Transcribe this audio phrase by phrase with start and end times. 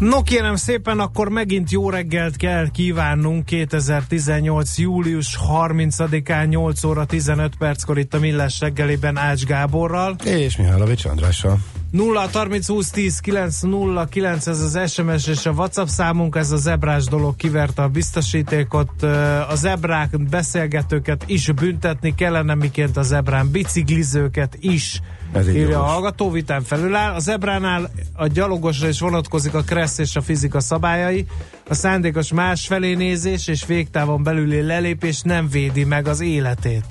[0.00, 4.78] No kérem szépen, akkor megint jó reggelt kell kívánnunk 2018.
[4.78, 10.16] július 30-án 8 óra 15 perckor itt a Millás reggeliben Ács Gáborral.
[10.24, 11.58] És Mihálovics Andrással.
[11.90, 16.50] 0 30 20 10 9 0 9 ez az SMS és a WhatsApp számunk, ez
[16.50, 19.02] a zebrás dolog kiverte a biztosítékot.
[19.48, 25.00] A zebrák beszélgetőket is büntetni kellene, miként a zebrán biciklizőket is
[25.32, 27.14] ez írja a hallgató, vitán felül áll.
[27.14, 31.26] A zebránál a gyalogosra is vonatkozik a kressz és a fizika szabályai.
[31.68, 36.84] A szándékos másfelé nézés és végtávon belüli lelépés nem védi meg az életét.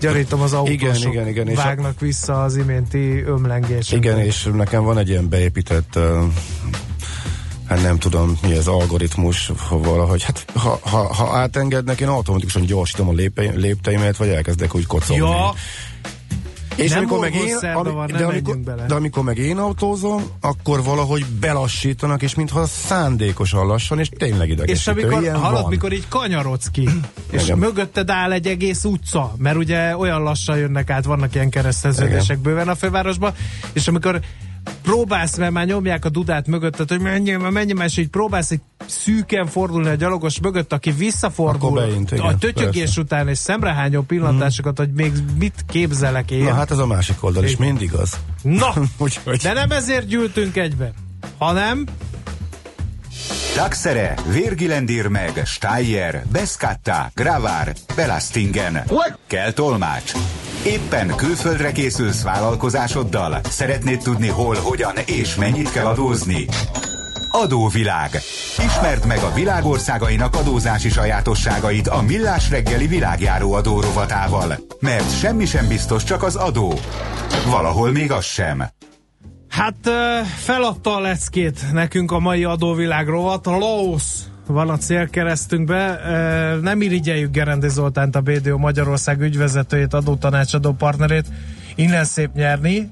[0.00, 2.04] Gyarítom az autósok igen, igen, igen, vágnak és a...
[2.04, 3.92] vissza az iménti ömlengés.
[3.92, 6.22] Igen, és nekem van egy ilyen beépített uh,
[7.70, 13.08] hát nem tudom mi az algoritmus, valahogy, hát ha, ha, ha átengednek, én automatikusan gyorsítom
[13.08, 13.12] a
[13.54, 15.22] lépteimet, vagy elkezdek úgy kocolni.
[15.22, 15.54] Ja,
[16.84, 18.86] és nem amikor meg én, ami, van, de, amikor, bele.
[18.86, 25.00] de amikor meg én autózom, akkor valahogy belassítanak, és mintha szándékosan lassan, és tényleg idegesítő.
[25.00, 26.88] És amikor halad, mikor így kanyarodsz ki,
[27.30, 27.58] és Igen.
[27.58, 32.68] mögötted áll egy egész utca, mert ugye olyan lassan jönnek át, vannak ilyen kereszteződések bőven
[32.68, 33.34] a fővárosban,
[33.72, 34.20] és amikor
[34.82, 39.46] próbálsz, mert már nyomják a dudát mögötted, hogy menj, menj, és így próbálsz egy szűken
[39.46, 43.00] fordulni a gyalogos mögött, aki visszafordul beint, igen, a tötyögés persze.
[43.00, 44.84] után, és szemrehányó pillantásokat, mm.
[44.84, 46.42] hogy még mit képzelek én.
[46.42, 48.18] Na hát ez a másik oldal is mindig az.
[48.42, 48.72] Na,
[49.42, 50.92] de nem ezért gyűltünk egybe,
[51.38, 51.84] hanem
[53.60, 58.82] Daxere, Virgilendir meg, Steyer, Beskatta, Gravár, Belastingen.
[58.88, 59.18] What?
[59.26, 60.12] Kell tolmács.
[60.66, 63.40] Éppen külföldre készülsz vállalkozásoddal?
[63.44, 66.46] Szeretnéd tudni hol, hogyan és mennyit kell adózni?
[67.30, 68.10] Adóvilág.
[68.64, 74.56] Ismerd meg a világországainak adózási sajátosságait a Millás reggeli világjáró adó rovatával.
[74.78, 76.78] Mert semmi sem biztos, csak az adó.
[77.46, 78.70] Valahol még az sem.
[79.50, 79.90] Hát
[80.36, 83.46] feladta a leckét nekünk a mai adóvilág rovat.
[83.46, 84.02] Laos
[84.46, 86.00] van a célkeresztünkbe.
[86.62, 91.26] Nem irigyeljük Gerendi Zoltánt, a BDO Magyarország ügyvezetőjét, adótanácsadó partnerét
[91.80, 92.90] innen szép nyerni.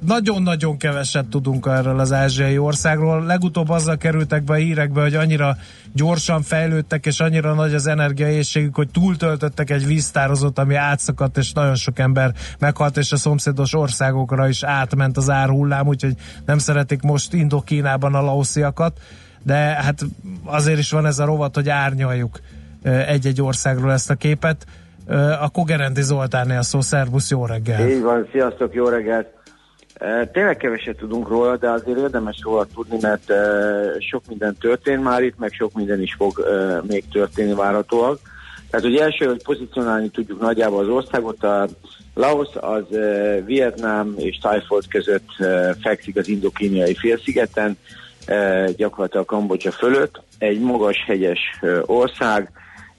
[0.00, 3.24] Nagyon-nagyon keveset tudunk erről az ázsiai országról.
[3.24, 5.56] Legutóbb azzal kerültek be a hírekbe, hogy annyira
[5.92, 11.74] gyorsan fejlődtek, és annyira nagy az energiaészségük, hogy túltöltöttek egy víztározót, ami átszakadt, és nagyon
[11.74, 16.14] sok ember meghalt, és a szomszédos országokra is átment az árhullám, úgyhogy
[16.46, 19.00] nem szeretik most Indokínában a laosziakat,
[19.42, 20.04] de hát
[20.44, 22.40] azért is van ez a rovat, hogy árnyaljuk
[22.82, 24.66] egy-egy országról ezt a képet
[25.40, 27.88] a Kogerendi Zoltánnél szó, szervusz, jó reggel!
[27.88, 29.26] Így van, sziasztok, jó reggelt!
[30.32, 33.32] Tényleg keveset tudunk róla, de azért érdemes róla tudni, mert
[34.10, 36.46] sok minden történt már itt, meg sok minden is fog
[36.86, 38.18] még történni várhatóak.
[38.70, 41.68] Tehát ugye első, hogy pozícionálni tudjuk nagyjából az országot, a
[42.14, 42.84] Laos az
[43.44, 45.28] Vietnám és Thailand között
[45.82, 47.78] fekszik az indokíniai félszigeten,
[48.76, 51.40] gyakorlatilag Kambodzsa fölött, egy magas hegyes
[51.86, 52.50] ország,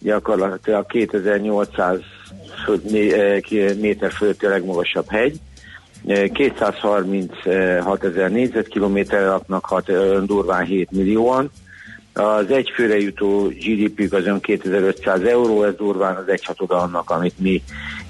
[0.07, 1.99] gyakorlatilag 2800
[2.93, 5.39] eh, méter fölötti a legmagasabb hegy.
[6.33, 11.51] 236 eh, ezer négyzetkilométer laknak, hat, eh, durván 7 millióan.
[12.13, 17.63] Az egyfőre jutó GDP-ük az ön 2500 euró, ez durván az egyhatoda annak, amit mi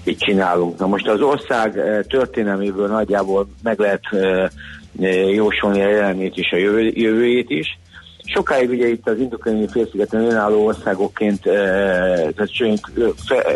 [0.03, 0.79] itt csinálunk.
[0.79, 1.71] Na most az ország
[2.07, 4.01] történelméből nagyjából meg lehet
[5.33, 6.57] jósolni a jelenét és a
[6.93, 7.79] jövőjét is.
[8.27, 11.53] Sokáig ugye itt az indokreni félszigeten önálló országokként, eh,
[12.35, 12.75] tehát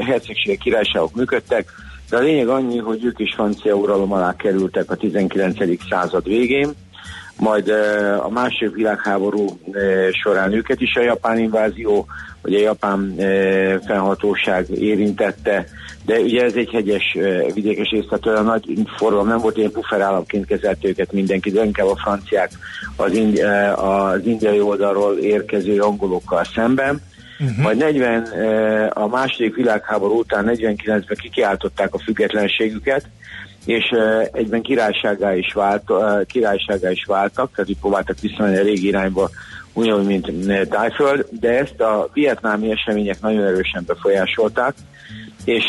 [0.06, 1.72] hercegségek, királyságok működtek,
[2.10, 5.58] de a lényeg annyi, hogy ők is francia uralom alá kerültek a 19.
[5.90, 6.70] század végén,
[7.38, 12.06] majd eh, a második világháború eh, során őket is a japán invázió,
[12.42, 15.66] a japán eh, fennhatóság érintette,
[16.06, 17.18] de ugye ez egy hegyes
[17.54, 21.88] vidékes rész, tehát olyan nagy forgalom nem volt, ilyen pufferállamként kezelt őket mindenki, de inkább
[21.88, 22.52] a franciák
[22.96, 23.42] az, indi,
[23.76, 27.02] az indiai oldalról érkező angolokkal szemben.
[27.40, 27.58] Uh-huh.
[27.58, 28.24] Majd 40,
[28.90, 33.06] a második világháború után 49-ben kikiáltották a függetlenségüket,
[33.66, 33.84] és
[34.32, 35.92] egyben királyságá is, vált,
[36.26, 39.30] királyságá is váltak, tehát így próbáltak visszamenni a régi irányba,
[39.74, 44.74] ugyanúgy, mint Tájföld, de ezt a vietnámi események nagyon erősen befolyásolták,
[45.46, 45.64] és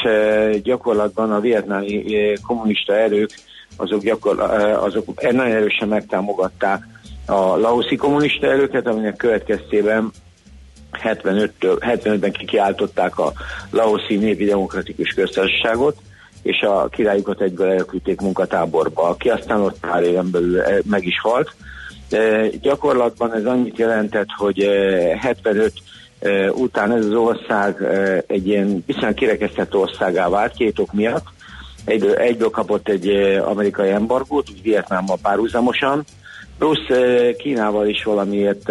[0.63, 2.05] gyakorlatban a vietnámi
[2.47, 3.31] kommunista erők
[3.77, 4.41] azok, gyakor,
[4.81, 6.87] azok nagyon erősen megtámogatták
[7.27, 10.11] a laoszi kommunista erőket, aminek következtében
[10.93, 13.33] 75-től, 75-ben kikiáltották a
[13.71, 15.97] Laoszi Népi Demokratikus Köztársaságot,
[16.43, 21.21] és a királyukat egyből elküldték munkatáborba, aki aztán ott pár éven belül eh, meg is
[21.21, 21.55] halt.
[22.11, 24.69] E, gyakorlatban ez annyit jelentett, hogy
[25.19, 25.73] 75
[26.19, 31.27] e, után ez az ország e, egy ilyen viszonylag kirekesztett országá vált két ok miatt.
[31.85, 33.09] Egyből, egyből kapott egy
[33.45, 36.05] amerikai embargót, úgy Vietnámmal párhuzamosan,
[36.59, 36.87] plusz
[37.39, 38.69] Kínával is valamiért,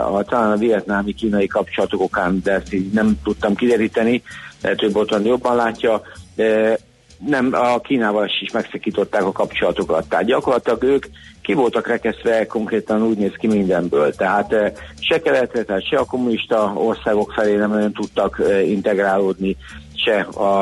[0.00, 4.22] a, talán a vietnámi kínai kapcsolatok okán, de ezt így nem tudtam kideríteni,
[4.62, 6.02] lehet, hogy Botran jobban látja,
[6.34, 6.78] de
[7.26, 10.08] nem, a Kínával is megszakították a kapcsolatokat.
[10.08, 11.06] Tehát gyakorlatilag ők
[11.42, 14.14] ki voltak rekeszve konkrétan úgy néz ki mindenből.
[14.14, 14.54] Tehát
[15.00, 19.56] se keletre, tehát se a kommunista országok felé nem olyan tudtak integrálódni,
[19.94, 20.60] se a,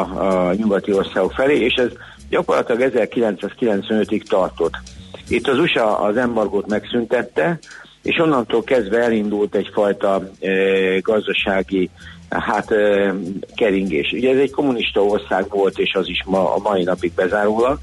[0.48, 1.90] a nyugati országok felé, és ez
[2.28, 4.74] gyakorlatilag 1995-ig tartott.
[5.28, 7.58] Itt az USA az embargót megszüntette,
[8.02, 10.50] és onnantól kezdve elindult egyfajta e,
[10.98, 11.90] gazdasági
[12.28, 13.14] hát e,
[13.54, 14.12] keringés.
[14.12, 17.78] Ugye ez egy kommunista ország volt, és az is ma, a mai napig bezárólag.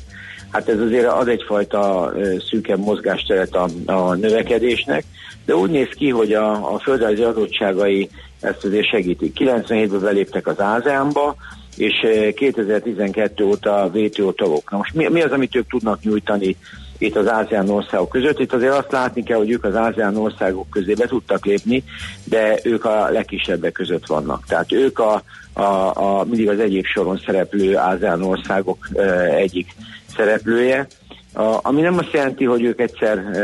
[0.52, 5.04] Hát ez azért ad egyfajta e, szűkebb mozgásteret a, a növekedésnek,
[5.46, 9.38] de úgy néz ki, hogy a, a földrajzi adottságai ezt azért segítik.
[9.40, 11.36] 97-ben beléptek az ASEAN-ba,
[11.78, 11.94] és
[12.36, 14.72] 2012 óta WTO tagok.
[14.72, 16.56] Na most mi, mi az, amit ők tudnak nyújtani
[17.00, 18.40] itt az ASEAN országok között.
[18.40, 21.84] Itt azért azt látni kell, hogy ők az ASEAN országok közé be tudtak lépni,
[22.24, 24.46] de ők a legkisebbek között vannak.
[24.48, 25.22] Tehát ők a,
[25.54, 25.62] a,
[25.94, 29.76] a mindig az egyik soron szereplő ASEAN országok e, egyik
[30.16, 30.88] szereplője,
[31.34, 33.42] a, ami nem azt jelenti, hogy ők egyszer, e,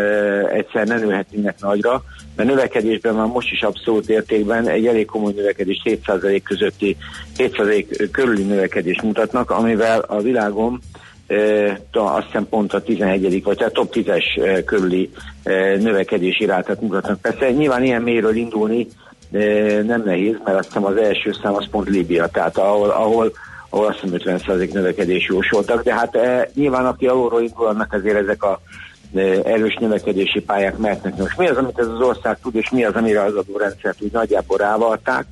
[0.48, 2.04] egyszer ne nőhetnének nagyra,
[2.36, 6.98] mert növekedésben már most is abszolút értékben egy elég komoly növekedés 7% közötti,
[7.38, 10.80] 7% körüli növekedést mutatnak, amivel a világon
[11.92, 13.44] azt hiszem pont a 11.
[13.44, 15.12] vagy a top 10-es körüli
[15.80, 17.22] növekedési rátát mutatnak.
[17.22, 18.88] Persze nyilván ilyen méről indulni
[19.86, 23.32] nem nehéz, mert azt hiszem az első szám az pont Líbia, tehát ahol, ahol,
[23.70, 26.18] ahol azt hiszem 50% növekedés jósoltak, de hát
[26.54, 28.62] nyilván aki alulról indul, annak azért ezek a
[29.44, 31.18] erős növekedési pályák mehetnek.
[31.18, 34.12] Most mi az, amit ez az ország tud, és mi az, amire az adórendszert úgy
[34.12, 35.26] nagyjából rávalták?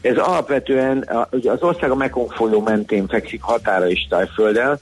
[0.00, 4.80] Ez alapvetően ugye az ország a Mekong folyó mentén fekszik határa is Tájfölddel,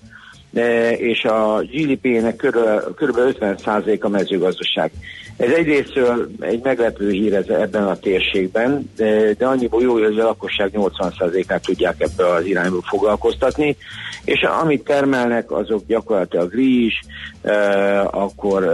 [0.96, 3.16] és a GDP-nek kb.
[3.40, 4.90] 50% a mezőgazdaság.
[5.36, 10.24] Ez egyrésztől egy meglepő hír ez ebben a térségben, de, de annyiból jó, hogy a
[10.24, 13.76] lakosság 80%-át tudják ebbe az irányba foglalkoztatni,
[14.24, 16.94] és amit termelnek, azok gyakorlatilag rizs,
[18.10, 18.70] akkor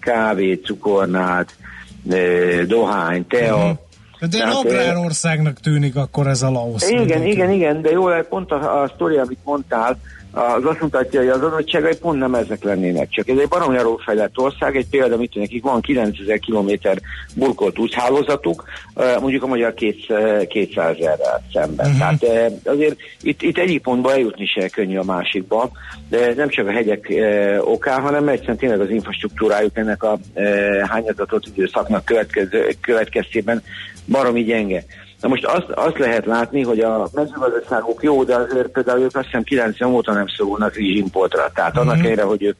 [0.00, 1.54] kávé, cukornát,
[2.66, 3.78] dohány, tea,
[4.30, 6.90] de agrárországnak tűnik akkor ez a Laosz.
[6.90, 9.98] Igen, igen, igen, de jó, pont a, a sztori, amit mondtál,
[10.32, 13.10] az azt mutatja, hogy az adottságai pont nem ezek lennének.
[13.10, 16.70] Csak ez egy baromi fejlett ország, egy példa, mit nekik van 9000 km
[17.34, 18.64] burkolt úthálózatuk,
[19.20, 21.90] mondjuk a magyar 200 ezerrel szemben.
[21.90, 22.18] Uh-huh.
[22.18, 25.70] Tehát azért itt, itt egyik pontba eljutni se könnyű a másikba,
[26.08, 27.12] de nem csak a hegyek
[27.60, 30.18] okán, hanem egyszerűen tényleg az infrastruktúrájuk ennek a
[30.86, 32.12] hányazatot időszaknak
[32.80, 33.62] következtében
[34.06, 34.84] baromi gyenge.
[35.20, 39.24] Na most azt, azt lehet látni, hogy a mezőgazdaságok jó, de azért például ők azt
[39.24, 41.50] hiszem 90 óta nem szorulnak rizsimportra.
[41.54, 42.10] Tehát annak mm-hmm.
[42.10, 42.56] erre, hogy ők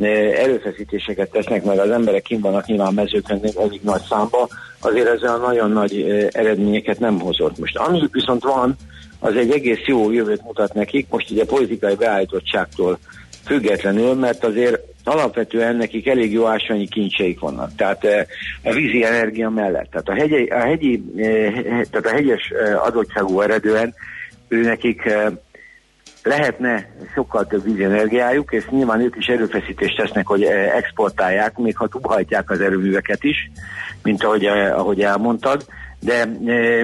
[0.00, 0.06] e,
[0.42, 4.48] erőfeszítéseket tesznek, meg az emberek kim vannak nyilván mezőkön elég nagy számba,
[4.80, 7.58] azért ezzel nagyon nagy e, eredményeket nem hozott.
[7.58, 8.76] Most ami viszont van,
[9.20, 12.98] az egy egész jó jövőt mutat nekik, most ugye politikai beállítottságtól
[13.44, 17.74] függetlenül, mert azért alapvetően nekik elég jó ásványi kincseik vannak.
[17.76, 18.26] Tehát eh,
[18.62, 19.90] a vízi energia mellett.
[19.90, 23.94] Tehát a, hegyi, a, hegyi, eh, tehát a hegyes eh, adottságú eredően
[24.48, 25.12] ő nekik
[26.22, 30.42] lehetne sokkal több vízi energiájuk, és nyilván ők is erőfeszítést tesznek, hogy
[30.74, 33.50] exportálják, még ha túlhajtják az erőműveket is,
[34.02, 35.64] mint ahogy, ahogy elmondtad,
[36.00, 36.24] de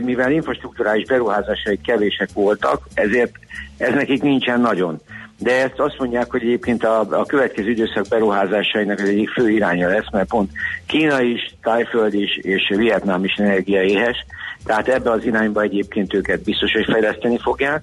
[0.02, 3.32] mivel infrastruktúrális beruházásai kevések voltak, ezért
[3.76, 5.00] ez nekik nincsen nagyon
[5.40, 9.88] de ezt azt mondják, hogy egyébként a, a következő időszak beruházásainak az egyik fő iránya
[9.88, 10.50] lesz, mert pont
[10.86, 14.26] Kína is, Tájföld is és Vietnám is energiaéhes,
[14.64, 17.82] tehát ebbe az irányba egyébként őket biztos, hogy fejleszteni fogják.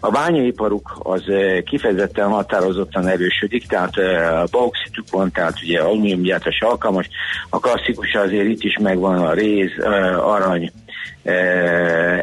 [0.00, 6.60] A bányaiparuk az eh, kifejezetten határozottan erősödik, tehát eh, a bauxituk van, tehát ugye alumíniumgyártás
[6.60, 7.08] alkalmas,
[7.48, 10.72] a klasszikus azért itt is megvan a réz, eh, arany,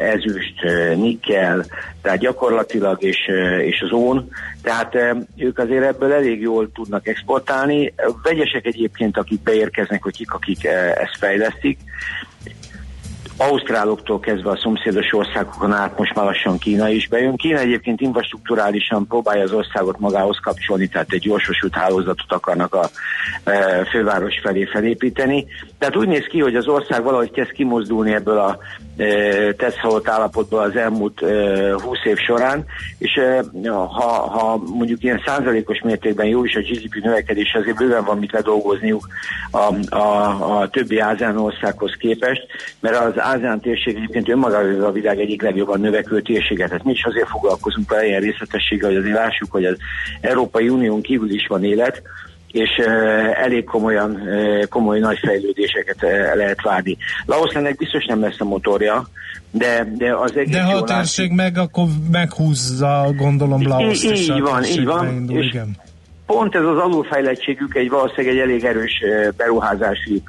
[0.00, 0.62] ezüst,
[0.94, 1.64] nikkel,
[2.02, 3.18] tehát gyakorlatilag és,
[3.64, 4.30] és az ón,
[4.62, 4.94] tehát
[5.36, 7.94] ők azért ebből elég jól tudnak exportálni.
[8.22, 10.64] Vegyesek egyébként, akik beérkeznek, hogy kik, akik
[10.94, 11.78] ezt fejlesztik.
[13.40, 17.36] Ausztráloktól kezdve a szomszédos országokon át most már lassan Kína is bejön.
[17.36, 22.88] Kína egyébként infrastruktúrálisan próbálja az országot magához kapcsolni, tehát egy gyorsosult hálózatot akarnak a
[23.44, 25.46] e, főváros felé felépíteni.
[25.78, 28.58] Tehát úgy néz ki, hogy az ország valahogy kezd kimozdulni ebből a
[28.96, 32.64] e, teszhalott állapotból az elmúlt e, 20 év során,
[32.98, 38.04] és e, ha, ha mondjuk ilyen százalékos mértékben jó is a GDP növekedés, azért bőven
[38.04, 39.08] van mit ledolgozniuk
[39.50, 42.46] a, a, a többi ASEAN országhoz képest,
[42.80, 46.66] mert az ASEAN térség egyébként önmagában a világ egyik legjobban növekvő térsége.
[46.66, 49.76] Tehát mi is azért foglalkozunk vele ilyen részletességgel, hogy azért lássuk, hogy az
[50.20, 52.02] Európai Unión kívül is van élet,
[52.52, 52.70] és
[53.34, 54.20] elég komolyan,
[54.68, 55.96] komoly nagy fejlődéseket
[56.34, 56.96] lehet várni.
[57.26, 59.08] Laoszlának biztos nem lesz a motorja,
[59.50, 64.40] de, de az egész De ha a térség meg, akkor meghúzza, gondolom, Laoszt Így, így
[64.40, 65.30] van, így van.
[65.30, 65.86] És, igen
[66.28, 69.04] pont ez az alulfejlettségük egy valószínűleg egy elég erős
[69.36, 70.22] beruházási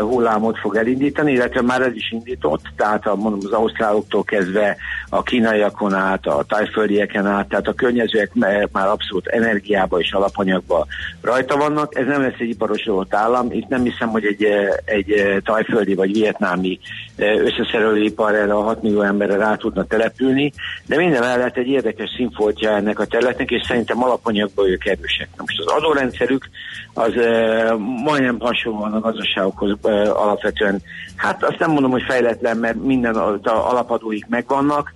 [0.00, 4.76] hullámot fog elindítani, illetve már ez is indított, tehát a, mondom, az ausztráloktól kezdve
[5.08, 8.30] a kínaiakon át, a tájföldieken át, tehát a környezőek
[8.72, 10.86] már abszolút energiába és alapanyagba
[11.20, 11.98] rajta vannak.
[11.98, 14.46] Ez nem lesz egy iparosodott állam, itt nem hiszem, hogy egy,
[14.84, 16.78] egy tajföldi vagy vietnámi
[17.16, 20.52] összeszerelőipar erre a 6 millió emberre rá tudna települni,
[20.86, 25.36] de minden mellett egy érdekes színfoltja ennek a területnek, és szerintem alapanyagból ők erősek kérdések.
[25.36, 26.48] Na most az adórendszerük
[26.94, 27.74] az e,
[28.04, 30.82] majdnem hasonlóan a gazdaságokhoz e, alapvetően,
[31.16, 33.14] hát azt nem mondom, hogy fejletlen, mert minden
[33.44, 34.92] alapadóik megvannak,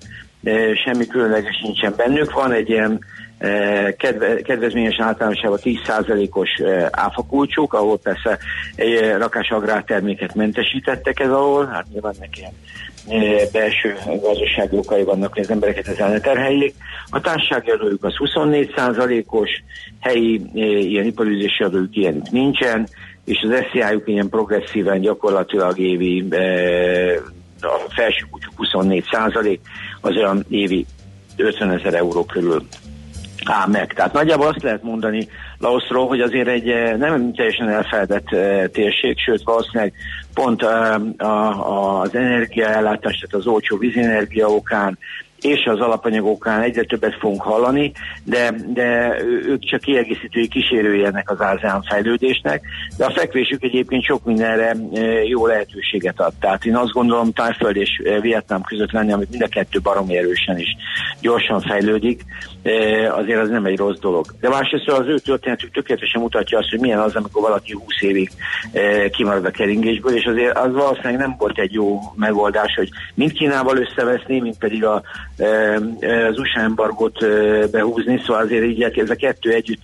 [0.84, 3.04] semmi különleges nincsen bennük, van egy ilyen
[3.96, 6.48] kedve, kedvezményes általánosában 10%-os
[6.90, 8.38] áfakulcsuk, ahol persze
[8.74, 12.52] egy rakás agrárterméket mentesítettek ez alól, hát nyilván neki ilyen
[13.52, 16.74] belső gazdasági okai vannak, hogy az embereket ezzel ne terheljék.
[17.10, 19.50] A társasági adójuk az 24%-os,
[20.00, 20.40] helyi
[20.90, 22.88] ilyen iparűzési adójuk ilyen nincsen,
[23.24, 26.24] és az SZIA-juk ilyen progresszíven gyakorlatilag évi
[27.60, 29.60] a felső kulcsuk 24 százalék,
[30.00, 30.86] az olyan évi
[31.36, 32.66] 50 ezer euró körül
[33.50, 33.92] áll meg.
[33.92, 38.28] Tehát nagyjából azt lehet mondani Laoszról, hogy azért egy nem teljesen elfeledett
[38.72, 39.92] térség, sőt valószínűleg
[40.34, 44.98] pont a, az energiaellátás, tehát az olcsó vízenergia okán,
[45.40, 47.92] és az alapanyagokán egyre többet fogunk hallani,
[48.24, 52.62] de, de ők csak kiegészítői kísérői ennek az ASEAN fejlődésnek,
[52.96, 54.76] de a fekvésük egyébként sok mindenre
[55.24, 56.32] jó lehetőséget ad.
[56.40, 60.58] Tehát én azt gondolom, Tájföld és Vietnám között lenni, amit mind a kettő baromi erősen
[60.58, 60.76] is
[61.20, 62.24] gyorsan fejlődik,
[63.10, 64.26] azért az nem egy rossz dolog.
[64.40, 68.30] De másrészt az ő történetük tökéletesen mutatja azt, hogy milyen az, amikor valaki 20 évig
[69.10, 73.76] kimarad a keringésből, és azért az valószínűleg nem volt egy jó megoldás, hogy mind Kínával
[73.76, 75.02] összeveszni, mind pedig a
[76.28, 77.18] az USA embargot
[77.70, 79.82] behúzni, szóval azért így ez a kettő együtt,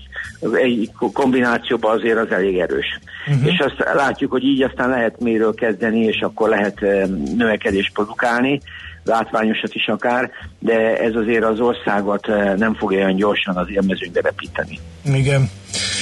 [0.52, 2.98] egy kombinációban azért az elég erős.
[3.26, 3.46] Uh-huh.
[3.46, 6.80] És azt látjuk, hogy így aztán lehet méről kezdeni, és akkor lehet
[7.36, 8.60] növekedést produkálni,
[9.04, 14.78] látványosat is akár, de ez azért az országot nem fogja olyan gyorsan az élmezőnybe repíteni.
[15.04, 15.50] Igen.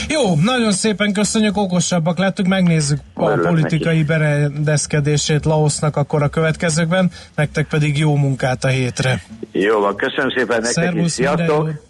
[0.08, 4.06] Jó, nagyon szépen köszönjük, okosabbak lettünk, megnézzük a Örülök politikai neki.
[4.06, 9.22] berendezkedését Laosznak akkor a következőkben, nektek pedig jó munkát a hétre.
[9.52, 11.88] Jó van, köszönöm szépen nektek Szervusz, is, sziasztok!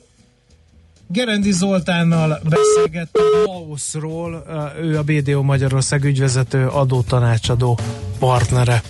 [1.12, 4.44] Gerendi Zoltánnal beszélgettünk Laoszról,
[4.82, 7.78] ő a BDO Magyarország ügyvezető adótanácsadó
[8.18, 8.82] partnere.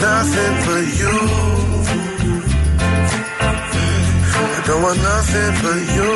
[0.00, 1.16] Nothing but you.
[4.36, 6.12] I don't want nothing but you.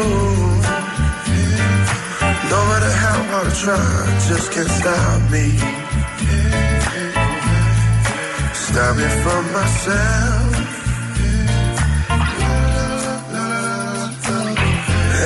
[2.53, 3.89] No matter how hard I try,
[4.29, 5.47] just can't stop me.
[8.53, 10.53] Stop me from myself.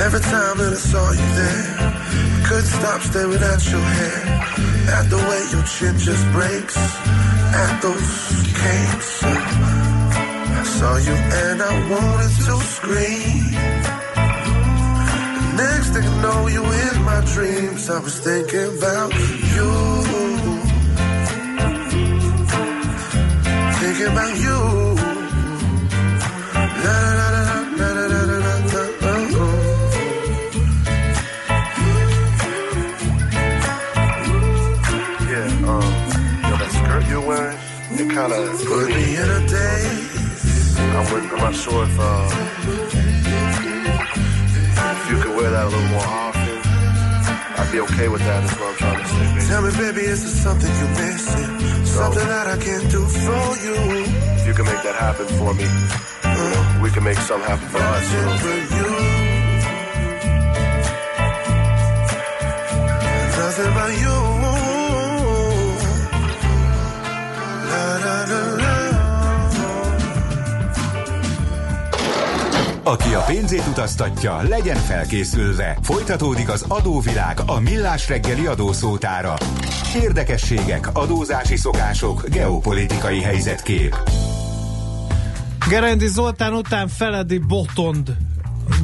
[0.05, 1.89] Every time that I saw you there,
[2.49, 4.21] I couldn't stop staring at your hair,
[4.97, 9.23] at the way your chin just breaks at those cakes.
[9.23, 13.53] I saw you and I wanted to scream.
[15.61, 17.87] next thing I know, you in my dreams.
[17.87, 19.13] I was thinking about
[19.53, 19.69] you.
[23.79, 24.59] Thinking about you.
[26.83, 27.58] La, la, la,
[38.19, 39.81] kind of put me in a day.
[40.97, 42.27] I'm, with, I'm not sure if, uh,
[44.95, 46.57] if you could wear that a little more often.
[47.59, 48.43] I'd be okay with that.
[48.43, 49.25] Is what I'm trying to say.
[49.35, 49.47] Baby.
[49.47, 51.51] Tell me, baby, is there something you're missing?
[51.85, 53.77] So, something that I can do for you?
[54.37, 55.67] If you can make that happen for me,
[56.27, 58.05] you know, we can make something happen for us.
[58.13, 58.37] You know?
[58.43, 58.89] For you.
[63.39, 64.38] Nothing but you.
[72.89, 75.77] Aki a pénzét utaztatja, legyen felkészülve.
[75.81, 79.33] Folytatódik az adóvilág a millás reggeli adószótára.
[80.01, 83.95] Érdekességek, adózási szokások, geopolitikai helyzetkép.
[85.69, 88.15] Gerendi Zoltán után Feledi Botond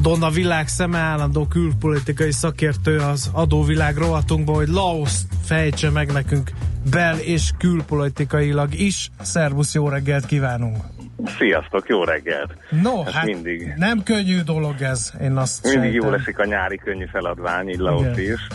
[0.00, 5.12] Don a világ szeme állandó külpolitikai szakértő az adóvilág rovatunkban, hogy Laos
[5.44, 6.50] fejtse meg nekünk
[6.90, 9.10] bel- és külpolitikailag is.
[9.20, 10.95] Szervusz, jó reggelt kívánunk!
[11.38, 12.56] Sziasztok, jó reggelt!
[12.82, 13.72] No, Hát hát mindig.
[13.76, 16.02] nem könnyű dolog ez, én azt Mindig sejtem.
[16.04, 18.18] jó leszik a nyári könnyű feladvány, így Igen.
[18.18, 18.46] is.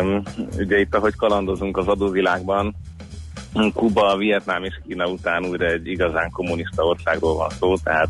[0.00, 0.22] Um,
[0.58, 2.74] ugye itt, ahogy kalandozunk az adóvilágban,
[3.74, 8.08] Kuba, Vietnám és Kína után újra egy igazán kommunista országról van szó, tehát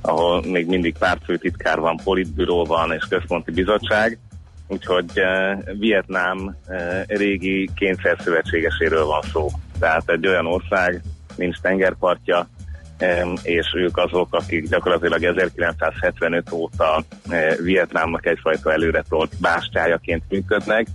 [0.00, 4.18] ahol még mindig pártfőtitkár van, politbüró van és központi bizottság,
[4.68, 9.48] úgyhogy uh, Vietnám uh, régi kényszerszövetségeséről van szó.
[9.78, 11.02] Tehát egy olyan ország,
[11.36, 12.48] nincs tengerpartja,
[13.42, 20.86] és ők azok, akik gyakorlatilag 1975 óta eh, Vietnámnak egyfajta előretolt bástyájaként működnek.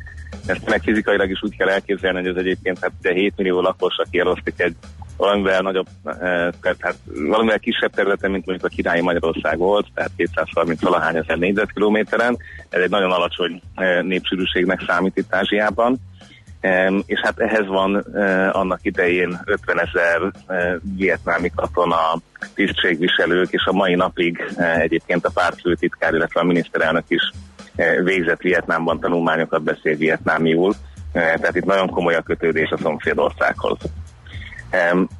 [0.46, 4.04] Ezt meg fizikailag is úgy kell elképzelni, hogy ez egyébként hát ugye 7 millió lakosra
[4.12, 4.76] kielosztik egy
[5.18, 6.14] valamivel nagyobb, eh,
[6.62, 11.38] tehát hát valamivel kisebb területen, mint mondjuk a királyi Magyarország volt, tehát 230 valahány ezer
[11.38, 12.38] négyzetkilométeren.
[12.70, 16.00] Ez egy nagyon alacsony eh, népsűrűségnek számít itt Ázsiában.
[17.06, 21.98] És hát ehhez van eh, annak idején 50 ezer eh, vietnámi katona,
[22.54, 27.32] tisztségviselők, és a mai napig eh, egyébként a pártfőtitkár, illetve a miniszterelnök is
[28.04, 30.74] végzett Vietnámban tanulmányokat, beszél vietnámiul,
[31.12, 33.78] eh, tehát itt nagyon komoly a kötődés a szomszédországhoz.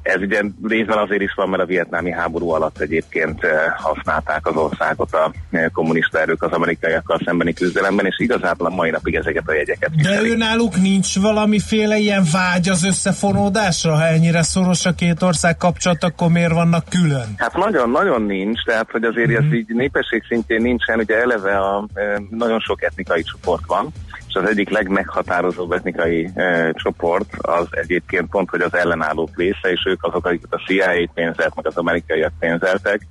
[0.02, 4.56] Ez ugye részben azért is van, mert a vietnámi háború alatt egyébként eh, használták az
[4.56, 9.48] országot a eh, kommunista erők az amerikaiakkal szembeni küzdelemben, és igazából a mai napig ezeket
[9.48, 13.94] a jegyeket De ő náluk nincs valamiféle ilyen vágy az összefonódásra?
[13.94, 17.34] Ha ennyire szoros a két ország kapcsolat, akkor miért vannak külön?
[17.36, 19.46] Hát nagyon-nagyon nincs, tehát hogy azért mm-hmm.
[19.46, 23.92] ez így népesség szintjén nincsen, ugye eleve a, e, nagyon sok etnikai csoport van,
[24.32, 29.84] és az egyik legmeghatározóbb etnikai e, csoport az egyébként pont, hogy az ellenállók része, és
[29.86, 33.06] ők azok, akik a CIA pénzelt, meg az amerikaiak pénzeltek,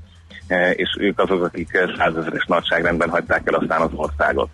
[0.48, 4.50] e, és ők azok, akik százezeres nagyságrendben hagyták el aztán az országot.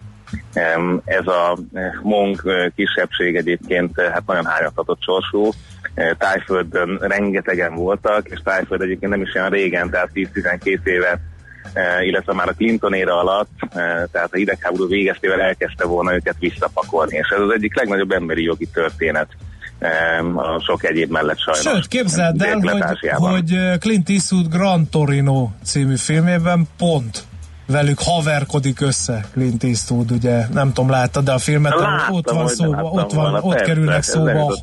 [0.53, 5.49] Em, Ez a eh, mong eh, kisebbség egyébként hát nagyon hányatatott sorsú.
[6.17, 11.19] Tájföldön rengetegen voltak, és Tájföld egyébként nem is olyan régen, tehát 10-12 éve
[12.01, 17.15] illetve már a Clinton éra alatt, eh, tehát a hidegháború végeztével elkezdte volna őket visszapakolni,
[17.15, 19.27] és ez az egyik legnagyobb emberi jogi történet
[19.79, 21.61] em, a sok egyéb mellett sajnos.
[21.61, 27.23] Sőt, képzeld el, hogy, hogy Clint Eastwood Gran Torino című filmében pont
[27.67, 30.47] velük haverkodik össze Clint Eastwood, ugye?
[30.53, 31.73] Nem tudom, láttad, de a filmet?
[31.75, 34.61] Láttam, ott van szóba, ott, van, ott kerülnek szóba a jutott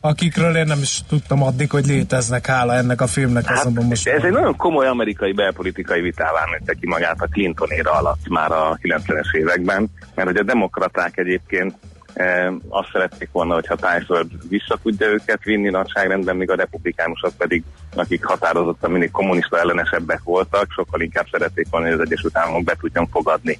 [0.00, 4.08] akikről én nem is tudtam addig, hogy léteznek, hála ennek a filmnek, Hát, azonban most
[4.08, 8.52] ez egy nagyon komoly amerikai belpolitikai vitává nőtte ki magát a Clinton éra alatt már
[8.52, 11.74] a 90-es években, mert hogy a demokraták egyébként
[12.14, 17.62] e, azt szerették volna, hogyha Tájföld vissza tudja őket vinni nagyságrendben, míg a republikánusok pedig,
[17.94, 22.76] akik határozottan mindig kommunista ellenesebbek voltak, sokkal inkább szerették volna, hogy az Egyesült Államok be
[22.80, 23.58] tudjon fogadni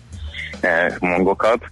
[0.60, 1.64] e, mongokat.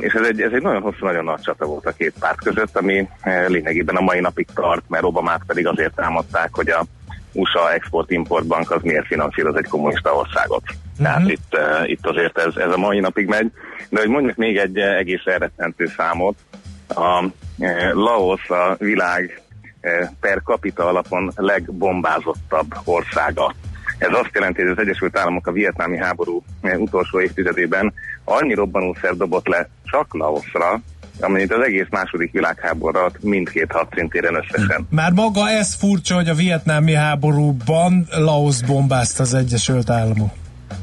[0.00, 2.76] És ez egy, ez egy nagyon hosszú, nagyon nagy csata volt a két párt között,
[2.76, 6.84] ami eh, lényegében a mai napig tart, mert Obamát pedig azért támadták, hogy a
[7.32, 10.62] USA Export-Import Bank az miért finanszíroz egy kommunista országot.
[10.66, 11.06] Uh-huh.
[11.06, 13.52] Tehát itt, uh, itt azért ez, ez a mai napig megy.
[13.88, 16.36] De hogy mondjuk még egy eh, egész elrettentő számot,
[16.88, 17.24] a
[17.58, 19.42] eh, Laos a világ
[19.80, 23.54] eh, per capita alapon legbombázottabb országa.
[23.98, 27.94] Ez azt jelenti, hogy az Egyesült Államok a vietnámi háború utolsó évtizedében
[28.28, 30.80] annyi robbanószer dobott le csak Laosra,
[31.20, 34.86] amennyit az egész második világháború alatt mindkét hadszintéren összesen.
[34.90, 40.30] Már maga ez furcsa, hogy a vietnámi háborúban Laos bombázta az Egyesült Államok.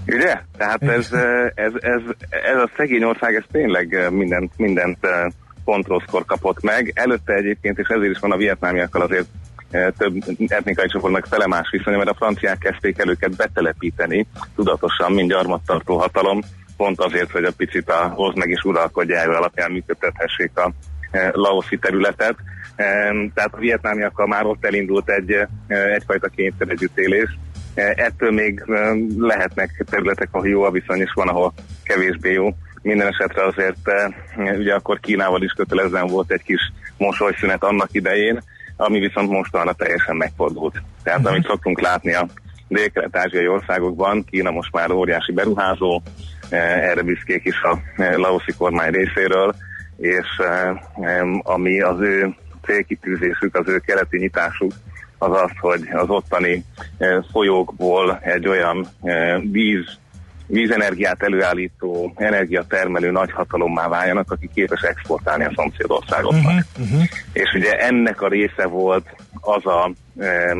[0.08, 0.42] Ugye?
[0.58, 5.26] Tehát ez, eh, ez, ez, ez a szegény ország, ez tényleg eh, mindent, mindent eh,
[5.64, 6.92] pont rosszkor kapott meg.
[6.96, 9.28] Előtte egyébként, és ezért is van a vietnámiakkal azért
[9.98, 10.14] több
[10.48, 16.40] etnikai csoportnak felemás viszonya, mert a franciák kezdték el őket betelepíteni, tudatosan, mint gyarmattartó hatalom,
[16.78, 20.72] pont azért, hogy a picit a hoz meg is uralkodja elő alapján működtethessék a
[21.12, 22.36] eh, laoszi területet.
[22.76, 27.38] Em, Tehát a vietnámiakkal már ott elindult egy, eh, egyfajta kényszeregyüttélés,
[27.76, 32.50] Eh, Ettől még eh, lehetnek területek, ahol jó a viszony, és van, ahol kevésbé jó.
[32.82, 33.78] Minden esetre azért
[34.58, 36.60] ugye akkor Kínával is kötelezően volt egy kis
[36.98, 38.42] mosolyszünet annak idején,
[38.76, 40.82] ami viszont mostanra teljesen megfordult.
[41.04, 41.34] Tehát uh-huh.
[41.34, 42.28] amit szoktunk látni a
[42.68, 46.02] dél-kelet-ázsiai országokban, Kína most már óriási beruházó,
[46.50, 49.56] erre büszkék is a eh, laoszi kormány részéről,
[49.98, 50.28] és
[51.44, 54.72] ami az ő célkitűzésük, az ő keleti nyitásuk,
[55.18, 56.64] az az, hogy az ottani
[57.32, 58.88] folyókból egy olyan
[59.52, 59.98] víz
[60.48, 66.44] vízenergiát előállító, energiatermelő nagyhatalommá váljanak, aki képes exportálni a szomszédországoknak.
[66.44, 67.04] Uh-huh, uh-huh.
[67.34, 70.58] És ugye ennek a része volt az a e,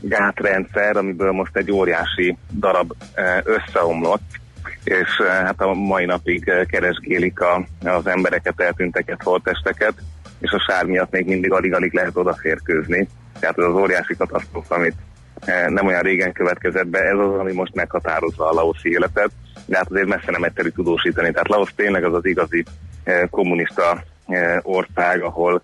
[0.00, 4.39] gátrendszer, amiből most egy óriási darab e, összeomlott,
[4.84, 9.94] és e, hát a mai napig keresgélik a, az embereket, eltűnteket, holtesteket,
[10.40, 13.08] és a sár miatt még mindig alig-alig lehet odaférkőzni.
[13.40, 14.94] Tehát az, az óriási katasztrófa, amit
[15.40, 19.30] Eh, nem olyan régen következett be, ez az, ami most meghatározza a laoszi életet,
[19.66, 21.30] de hát azért messze nem egyszerű tudósítani.
[21.30, 22.64] Tehát Laos tényleg az az igazi
[23.04, 25.62] eh, kommunista eh, ország, ahol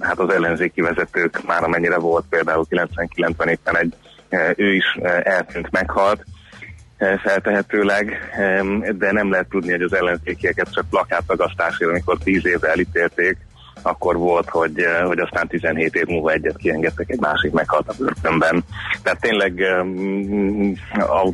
[0.00, 3.94] hát az ellenzéki vezetők már amennyire volt, például 99-ben éppen egy
[4.56, 4.84] ő is
[5.22, 6.24] eltűnt, meghalt,
[7.22, 8.18] feltehetőleg,
[8.98, 13.36] de nem lehet tudni, hogy az ellenzékieket csak plakátagasztásért, amikor tíz évre elítélték,
[13.82, 17.94] akkor volt, hogy, eh, hogy aztán 17 év múlva egyet kiengedtek, egy másik meghalt a
[17.98, 18.64] börtönben.
[19.02, 19.62] Tehát tényleg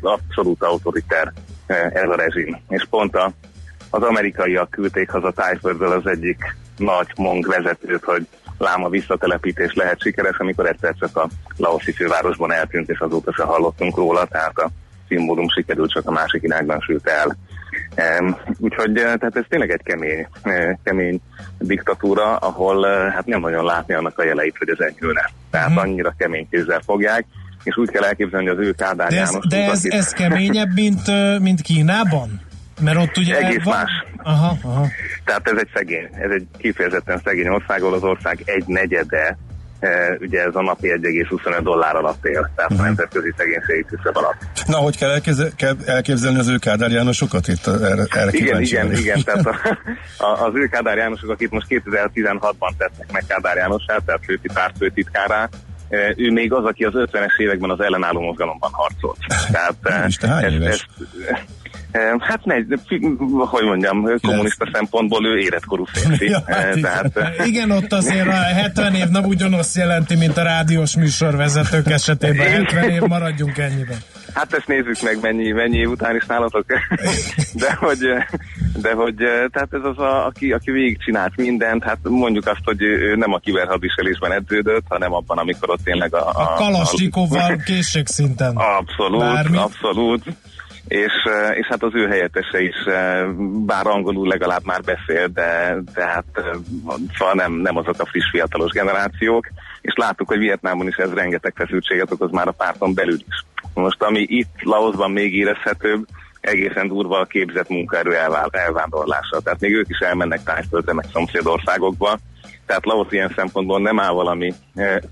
[0.00, 1.32] abszolút autoriter
[1.92, 2.58] ez a rezsim.
[2.68, 3.32] És pont a,
[3.90, 8.26] az amerikaiak küldték haza Tájföldből az egyik nagy mong vezetőt, hogy
[8.58, 13.96] láma visszatelepítés lehet sikeres, amikor egyszer csak a Laoszi fővárosban eltűnt, és azóta se hallottunk
[13.96, 14.70] róla, tehát a
[15.08, 17.36] szimbólum sikerült, csak a másik irányban sült el.
[18.58, 21.20] Úgyhogy eh, tehát ez tényleg egy kemény, eh, kemény
[21.58, 25.30] diktatúra, ahol eh, hát nem nagyon látni annak a jeleit, hogy ez enyhülne.
[25.50, 25.82] Tehát uh-huh.
[25.82, 27.24] annyira kemény kézzel fogják,
[27.62, 30.74] és úgy kell elképzelni, hogy az ő Kádár De ez, János de ez, ez keményebb,
[30.74, 31.02] mint,
[31.40, 32.40] mint Kínában?
[32.80, 33.76] Mert ott ugye Egész van...
[33.76, 33.90] más.
[34.22, 34.86] Aha, aha.
[35.24, 39.38] Tehát ez egy szegény, ez egy kifejezetten szegény ország, ahol az ország egy negyede
[40.20, 42.86] ugye ez a napi 1,25 dollár alatt él, tehát uh-huh.
[42.86, 44.36] nemzetközi szegénységi küszöb alatt.
[44.66, 47.66] Na, hogy kell, elképzel, kell elképzelni az ő Kádár Jánosokat itt?
[47.66, 49.78] Erre, erre igen, igen, igen, tehát a,
[50.24, 55.42] a, az ő Kádár Jánosok, akit most 2016-ban tettek meg Kádár Jánosát, tehát főti pártfőtitkárá,
[55.42, 55.48] e,
[56.16, 59.18] ő még az, aki az 50-es években az ellenálló mozgalomban harcolt.
[59.52, 60.86] Tehát, Isten, hány ez, éves?
[61.30, 61.38] Ez,
[62.18, 62.54] Hát ne,
[63.36, 66.28] hogy mondjam, kommunista szempontból ő életkorú férfi.
[66.30, 70.96] ja, hát Tehát, igen, ott azért a 70 év nem ugyanazt jelenti, mint a rádiós
[70.96, 72.46] műsorvezetők esetében.
[72.50, 73.96] 70 év maradjunk ennyiben.
[74.34, 76.64] Hát ezt nézzük meg, mennyi, mennyi év után is nálatok.
[77.52, 77.98] De hogy,
[78.80, 79.14] de hogy
[79.52, 83.38] tehát ez az, a, aki, aki végigcsinált mindent, hát mondjuk azt, hogy ő nem a
[83.38, 86.28] kiberhadiselésben edződött, hanem abban, amikor ott tényleg a...
[86.28, 88.56] A, a Kalasnyikovval készségszinten.
[88.56, 89.56] Abszolút, Bármi.
[89.56, 90.22] abszolút
[90.88, 93.26] és, eh, és hát az ő helyettese is, eh,
[93.66, 96.44] bár angolul legalább már beszél, de, de hát eh,
[97.18, 99.46] szóval nem, nem azok a friss fiatalos generációk,
[99.80, 103.44] és láttuk, hogy Vietnámon is ez rengeteg feszültséget okoz már a párton belül is.
[103.74, 106.06] Most ami itt Laosban még érezhetőbb,
[106.46, 108.14] egészen durva a képzett munkaerő
[108.50, 109.40] elvándorlása.
[109.40, 112.18] Tehát még ők is elmennek tájföldre, meg szomszédországokba,
[112.66, 114.54] tehát Laos ilyen szempontból nem áll valami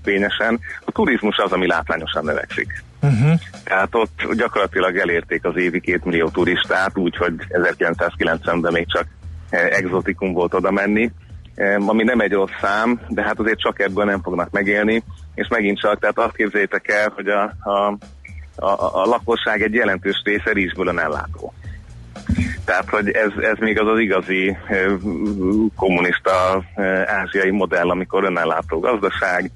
[0.03, 0.59] fényesen.
[0.85, 2.83] A turizmus az, ami látványosan növekszik.
[3.01, 3.39] Uh-huh.
[3.63, 9.05] Tehát ott gyakorlatilag elérték az évi két millió turistát, úgyhogy 1990-ben még csak
[9.49, 11.11] eh, exotikum volt oda menni,
[11.55, 15.03] eh, ami nem egy rossz szám, de hát azért csak ebből nem fognak megélni,
[15.35, 17.97] és megint csak, tehát azt képzeljétek el, hogy a, a,
[18.55, 21.53] a, a lakosság egy jelentős része rizsből nem látó.
[22.65, 24.57] Tehát, hogy ez, ez még az az igazi
[25.75, 26.63] kommunista
[27.05, 29.51] ázsiai modell, amikor önellátó gazdaság,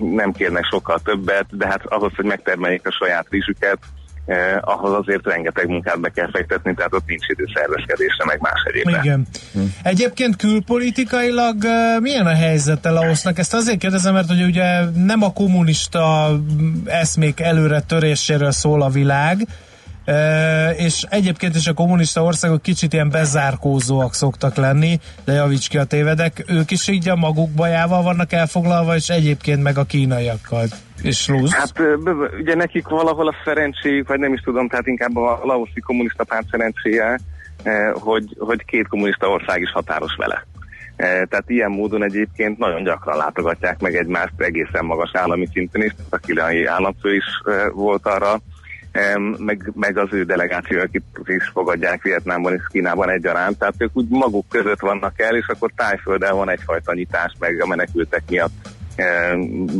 [0.00, 3.78] nem kérnek sokkal többet, de hát ahhoz, hogy megtermeljék a saját rizsüket,
[4.30, 8.62] eh, ahhoz azért rengeteg munkát be kell fektetni, tehát ott nincs idő szervezkedésre, meg más
[8.64, 9.04] egyébben.
[9.04, 9.26] Igen.
[9.52, 9.60] Hm.
[9.82, 13.38] Egyébként külpolitikailag uh, milyen a helyzet Laosznak?
[13.38, 16.30] Ezt azért kérdezem, mert hogy ugye nem a kommunista
[16.84, 19.46] eszmék előre töréséről szól a világ,
[20.76, 25.84] és egyébként is a kommunista országok kicsit ilyen bezárkózóak szoktak lenni, de javíts ki a
[25.84, 30.64] tévedek, ők is így a maguk bajával vannak elfoglalva, és egyébként meg a kínaiakkal.
[31.02, 31.54] És Luz?
[31.54, 31.72] Hát
[32.40, 36.46] ugye nekik valahol a szerencséjük, vagy nem is tudom, tehát inkább a laoszi kommunista párt
[36.50, 37.18] szerencséje,
[37.92, 40.46] hogy, hogy két kommunista ország is határos vele.
[40.96, 46.16] Tehát ilyen módon egyébként nagyon gyakran látogatják meg egymást egészen magas állami szinten is, a
[46.16, 47.24] kínai államfő is
[47.72, 48.40] volt arra
[49.38, 54.08] meg, meg az ő delegáció, akik is fogadják Vietnámban és Kínában egyaránt, tehát ők úgy
[54.08, 58.68] maguk között vannak el, és akkor tájföldel van egyfajta nyitás, meg a menekültek miatt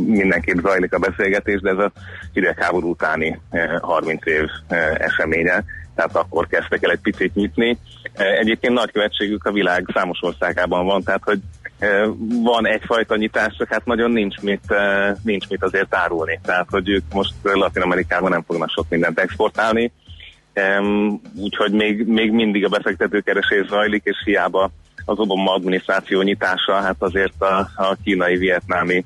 [0.05, 1.91] mindenképp zajlik a beszélgetés, de ez a
[2.33, 3.39] hidegháború utáni
[3.81, 4.45] 30 év
[4.97, 5.63] eseménye,
[5.95, 7.77] tehát akkor kezdtek el egy picit nyitni.
[8.39, 11.39] Egyébként nagykövetségük a világ számos országában van, tehát hogy
[12.43, 14.73] van egyfajta nyitás, csak hát nagyon nincs mit,
[15.23, 16.39] nincs mit azért árulni.
[16.43, 19.91] Tehát, hogy ők most Latin Amerikában nem fognak sok mindent exportálni,
[21.35, 24.71] úgyhogy még, még mindig a befektetőkeresés zajlik, és hiába
[25.05, 29.05] az Obama adminisztráció nyitása, hát azért a, a kínai-vietnámi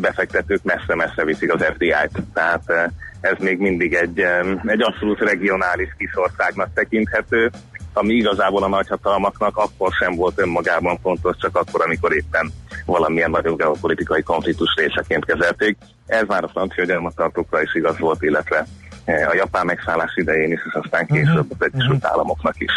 [0.00, 2.22] befektetők messze-messze viszik az FDI-t.
[2.34, 4.24] Tehát ez még mindig egy,
[4.64, 7.50] egy abszolút regionális kiszországnak tekinthető,
[7.92, 12.52] ami igazából a nagyhatalmaknak akkor sem volt önmagában fontos, csak akkor, amikor éppen
[12.84, 15.76] valamilyen nagyobb geopolitikai konfliktus részeként kezelték.
[16.06, 18.66] Ez már a francia gyarmattartókra is igaz volt, illetve
[19.06, 22.72] a japán megszállás idején is, és aztán később az Egyesült Államoknak is.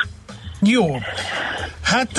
[0.62, 0.98] Jó.
[1.82, 2.12] Hát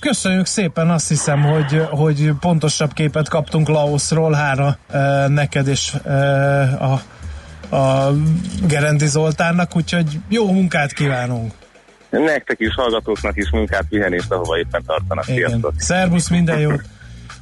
[0.00, 4.78] köszönjük szépen, azt hiszem, hogy, hogy pontosabb képet kaptunk Laosról, hára
[5.28, 5.94] neked és
[6.78, 7.00] a,
[7.76, 8.12] a
[8.66, 11.52] Gerendi Zoltánnak, úgyhogy jó munkát kívánunk!
[12.10, 15.28] Nektek is, hallgatóknak is munkát, pihenést, ahova éppen tartanak.
[15.28, 15.48] Igen.
[15.48, 15.72] Sziasztok!
[15.76, 16.82] Szervusz, minden jót!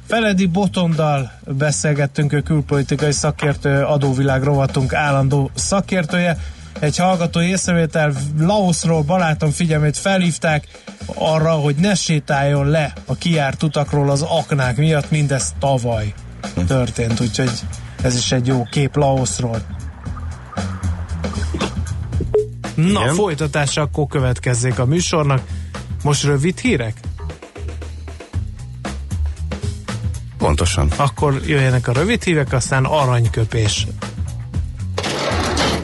[0.07, 6.37] Feledi Botondal beszélgettünk, ő külpolitikai szakértő, adóvilág rovatunk állandó szakértője.
[6.79, 10.67] Egy hallgató észrevétel Laosról barátom figyelmét felhívták
[11.05, 16.13] arra, hogy ne sétáljon le a kiárt utakról az aknák miatt, mindez tavaly
[16.67, 17.51] történt, úgyhogy
[18.03, 18.95] ez is egy jó kép
[22.79, 22.93] Laosról.
[22.93, 23.15] Na, Igen.
[23.15, 25.41] folytatása akkor következzék a műsornak.
[26.03, 26.93] Most rövid hírek?
[30.37, 30.91] Pontosan.
[30.95, 33.87] Akkor jöjjenek a rövid hívek, aztán aranyköpés.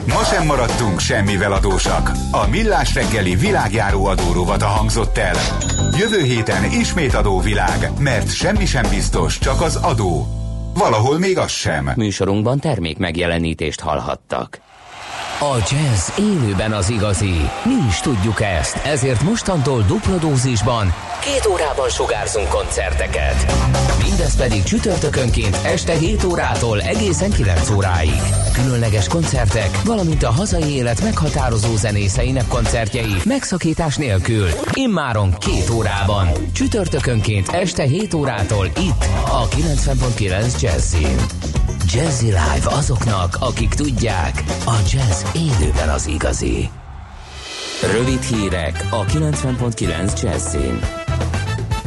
[0.08, 2.10] Ma sem maradtunk semmivel adósak.
[2.30, 5.36] A Millás reggeli világjáró adórovata hangzott el.
[5.98, 10.26] Jövő héten ismét adóvilág, mert semmi sem biztos, csak az adó.
[10.74, 11.92] Valahol még az sem.
[11.96, 14.60] Műsorunkban termék megjelenítést hallhattak.
[15.40, 17.34] A jazz élőben az igazi.
[17.64, 20.94] Mi is tudjuk ezt, ezért mostantól dupla dózisban
[21.32, 23.52] két órában sugárzunk koncerteket.
[24.02, 28.20] Mindez pedig csütörtökönként este 7 órától egészen 9 óráig.
[28.52, 34.48] Különleges koncertek, valamint a hazai élet meghatározó zenészeinek koncertjei megszakítás nélkül.
[34.72, 36.28] Immáron két órában.
[36.52, 41.16] Csütörtökönként este 7 órától itt a 90.9 Jazzin.
[41.94, 46.70] Jazzy Live azoknak, akik tudják, a jazz élőben az igazi.
[47.92, 51.05] Rövid hírek a 90.9 Jazzin.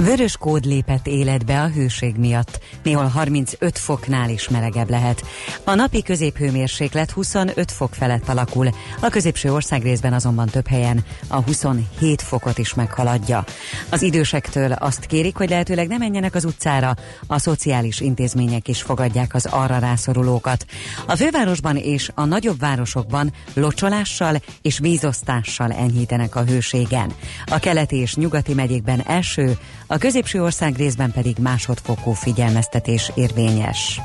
[0.03, 2.59] Vörös kód lépett életbe a hőség miatt.
[2.83, 5.23] Néhol 35 foknál is melegebb lehet.
[5.63, 8.69] A napi középhőmérséklet 25 fok felett alakul,
[9.01, 13.43] a középső országrészben azonban több helyen a 27 fokot is meghaladja.
[13.89, 16.95] Az idősektől azt kérik, hogy lehetőleg ne menjenek az utcára,
[17.27, 20.65] a szociális intézmények is fogadják az arra rászorulókat.
[21.07, 27.13] A fővárosban és a nagyobb városokban locsolással és vízosztással enyhítenek a hőségen.
[27.45, 29.57] A keleti és nyugati megyékben első,
[29.91, 33.99] a középső ország részben pedig másodfokú figyelmeztetés érvényes.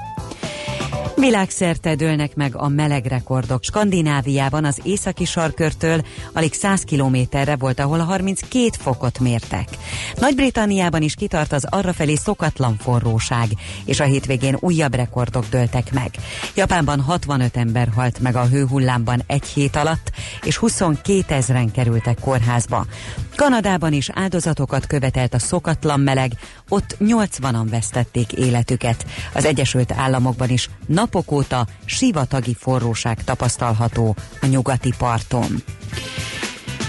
[1.16, 3.62] Világszerte dőlnek meg a meleg rekordok.
[3.62, 9.68] Skandináviában az északi sarkörtől alig 100 kilométerre volt, ahol 32 fokot mértek.
[10.18, 13.49] Nagy-Britanniában is kitart az arrafelé szokatlan forróság,
[13.85, 16.11] és a hétvégén újabb rekordok dőltek meg.
[16.55, 20.11] Japánban 65 ember halt meg a hőhullámban egy hét alatt,
[20.42, 22.87] és 22 ezeren kerültek kórházba.
[23.37, 26.33] Kanadában is áldozatokat követelt a szokatlan meleg,
[26.68, 29.07] ott 80-an vesztették életüket.
[29.33, 35.62] Az Egyesült Államokban is napok óta sivatagi forróság tapasztalható a nyugati parton.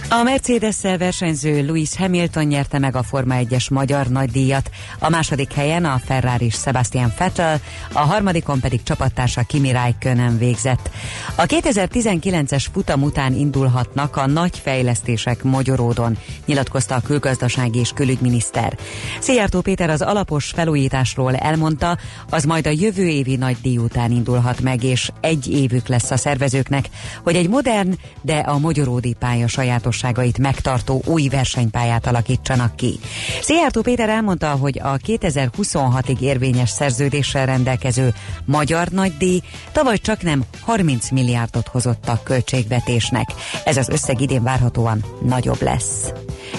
[0.09, 5.85] A Mercedes-szel versenyző Lewis Hamilton nyerte meg a Forma 1-es magyar nagydíjat, a második helyen
[5.85, 7.59] a Ferrari Sebastian Vettel,
[7.93, 10.89] a harmadikon pedig csapattársa Kimi Räikkönen végzett.
[11.35, 18.77] A 2019-es futam után indulhatnak a nagy fejlesztések Magyaródon, nyilatkozta a külgazdasági és külügyminiszter.
[19.19, 21.97] Szijjártó Péter az alapos felújításról elmondta,
[22.29, 26.89] az majd a jövő évi nagydíj után indulhat meg, és egy évük lesz a szervezőknek,
[27.23, 32.99] hogy egy modern, de a magyaródi pálya sajátos tulajdonságait megtartó új versenypályát alakítsanak ki.
[33.41, 38.13] Szijjártó Péter elmondta, hogy a 2026-ig érvényes szerződéssel rendelkező
[38.45, 43.29] magyar nagydíj tavaly csak nem 30 milliárdot hozott a költségvetésnek.
[43.65, 46.11] Ez az összeg idén várhatóan nagyobb lesz.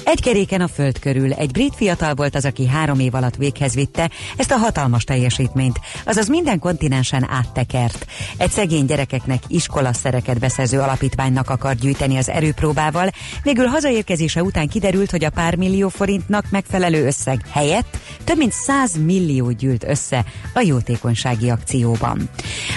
[0.05, 3.75] Egy keréken a föld körül egy brit fiatal volt az, aki három év alatt véghez
[3.75, 8.07] vitte ezt a hatalmas teljesítményt, azaz minden kontinensen áttekert.
[8.37, 13.11] Egy szegény gyerekeknek iskolaszereket beszerző alapítványnak akar gyűjteni az erőpróbával,
[13.43, 18.97] végül hazaérkezése után kiderült, hogy a pár millió forintnak megfelelő összeg helyett több mint 100
[19.05, 22.29] millió gyűlt össze a jótékonysági akcióban.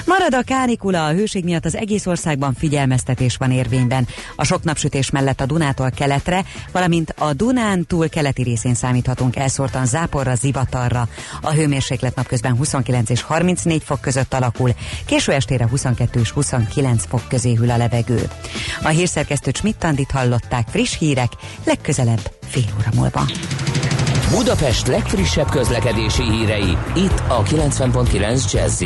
[0.06, 4.08] Marad a kánikula a hőség miatt az egész országban figyelmeztetés van érvényben.
[4.36, 9.86] A sok napsütés mellett a Dunától keletre, valamint a Dunán túl keleti részén számíthatunk elszórtan
[9.86, 11.08] záporra, zivatarra.
[11.42, 14.72] A hőmérséklet napközben 29 és 34 fok között alakul,
[15.06, 18.30] késő estére 22 és 29 fok közé hűl a levegő.
[18.84, 21.32] A hírszerkesztő Csmittandit hallották friss hírek,
[21.66, 23.22] legközelebb fél óra múlva.
[24.32, 28.82] Budapest legfrissebb közlekedési hírei, itt a 90.9 jazz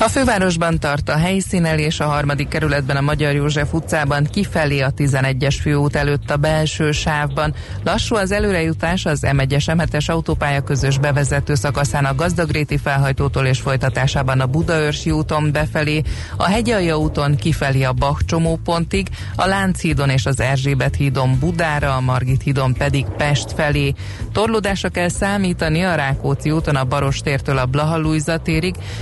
[0.00, 5.56] a fővárosban tart a helyszínelés a harmadik kerületben a Magyar József utcában kifelé a 11-es
[5.60, 7.54] főút előtt a belső sávban.
[7.84, 14.40] Lassú az előrejutás az M1-es M7-es autópálya közös bevezető szakaszán a Gazdagréti felhajtótól és folytatásában
[14.40, 16.02] a Budaörsi úton befelé,
[16.36, 22.00] a Hegyalja úton kifelé a Bach csomópontig, a Lánchídon és az Erzsébet hídon Budára, a
[22.00, 23.94] Margit hídon pedig Pest felé.
[24.32, 28.18] Torlódásra kell számítani a Rákóczi úton a Barostértől a Blaha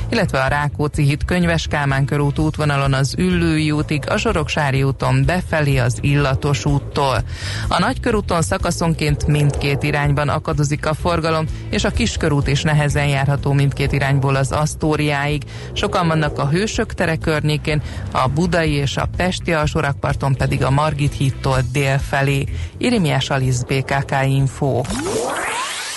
[0.08, 5.24] illetve a Rákóczi Rákóczi híd Könyves Kálmán körút útvonalon az Üllői útig, a Soroksári úton
[5.24, 7.22] befelé az Illatos úttól.
[7.68, 13.92] A Nagykörúton szakaszonként mindkét irányban akadozik a forgalom, és a Kiskörút is nehezen járható mindkét
[13.92, 15.42] irányból az Asztóriáig.
[15.72, 21.14] Sokan vannak a Hősök tere környékén, a Budai és a Pesti alsórakparton pedig a Margit
[21.14, 22.44] hídtól dél felé.
[22.78, 24.82] Irimiás Alisz BKK Info.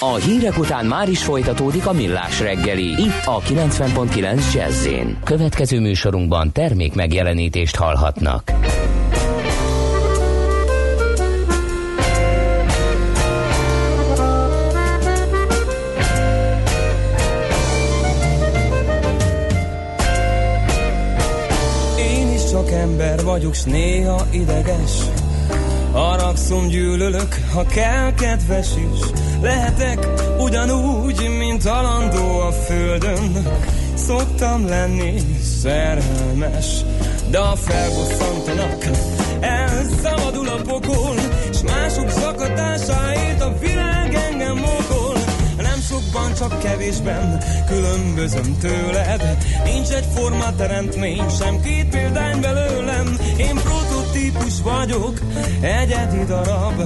[0.03, 2.87] A hírek után már is folytatódik a millás reggeli.
[2.87, 4.87] Itt a 90.9 jazz
[5.23, 8.51] Következő műsorunkban termék megjelenítést hallhatnak.
[21.97, 25.10] Én is csak ember vagyok, s néha ideges.
[25.91, 28.99] Haragszom, gyűlölök, ha kell, kedves is.
[29.41, 30.07] Lehetek
[30.39, 33.47] ugyanúgy, mint alandó a földön.
[34.07, 35.21] Szoktam lenni
[35.61, 36.65] szerelmes
[37.29, 38.85] De a felbosszantanak
[39.39, 41.15] Elszabadul a pokol
[41.53, 45.17] S mások zakatásáért a világ engem mokol
[45.57, 49.37] Nem sokban, csak kevésben különbözöm tőled.
[49.63, 53.17] Nincs egy forma teremtmény, sem két példány belőlem.
[53.37, 53.55] Én
[54.11, 55.19] prototípus vagyok,
[55.61, 56.83] egyedi darab.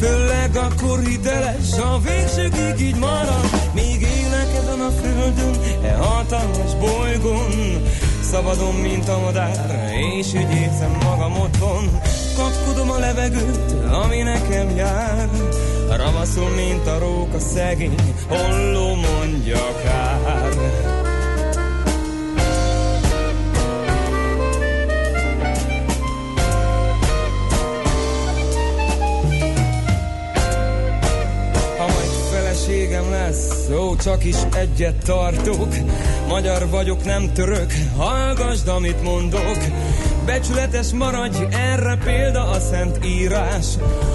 [0.00, 3.50] Főleg akkor hiteles, a végsőkig így marad.
[3.74, 7.82] Míg élek ezen a földön, e hatalmas bolygón.
[8.22, 12.00] Szabadon, mint a madár, és úgy érzem magam otthon.
[12.36, 15.28] Kapkodom a levegőt, ami nekem jár.
[15.96, 20.05] Ravaszol, mint a róka szegény, holló mondja kár
[33.68, 35.74] lesz, ó, csak is egyet tartok.
[36.28, 39.58] Magyar vagyok, nem török, hallgasd, amit mondok.
[40.26, 43.66] Becsületes maradj, erre példa a szent írás.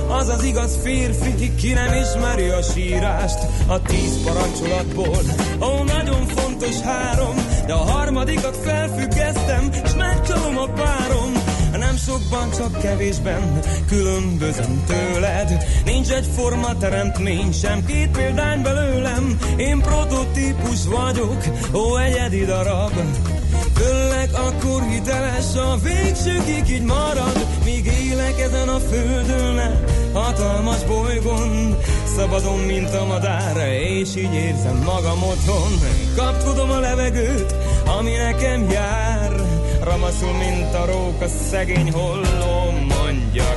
[0.08, 3.40] Az az igaz férfi, ki nem ismeri a sírást.
[3.68, 5.22] A tíz parancsolatból,
[5.62, 7.36] ó, nagyon fontos három,
[7.66, 11.41] de a harmadikat felfüggesztem, és megcsalom a párom
[11.78, 15.66] nem sokban, csak kevésben különbözöm tőled.
[15.86, 19.38] Nincs egy forma teremtmény, sem két példány belőlem.
[19.58, 22.94] Én prototípus vagyok, ó egyedi darab.
[23.76, 31.78] Főleg akkor hiteles, a végsőkig így marad, míg élek ezen a földön, hatalmas bolygón.
[32.16, 35.72] Szabadon, mint a madár, és így érzem magam otthon.
[36.16, 37.56] Kapkodom a levegőt,
[37.86, 39.21] ami nekem jár.
[39.84, 43.51] Ramaszul, mint a róka, szegény holló, mondja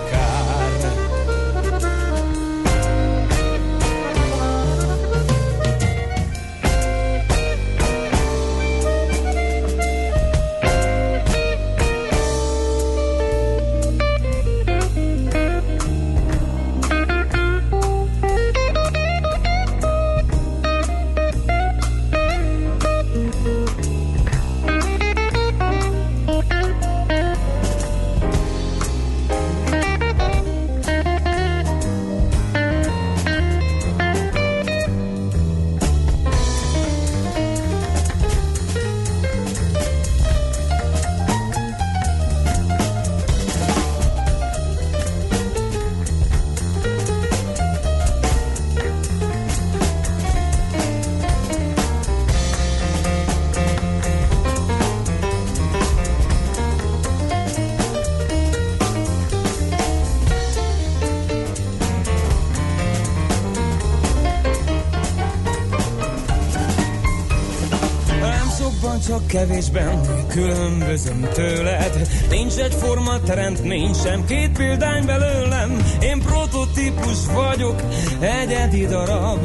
[69.34, 72.08] kevésben különbözöm tőled.
[72.30, 75.86] Nincs egy forma teremtmény, sem két példány belőlem.
[76.00, 77.82] Én prototípus vagyok,
[78.20, 79.38] egyedi darab.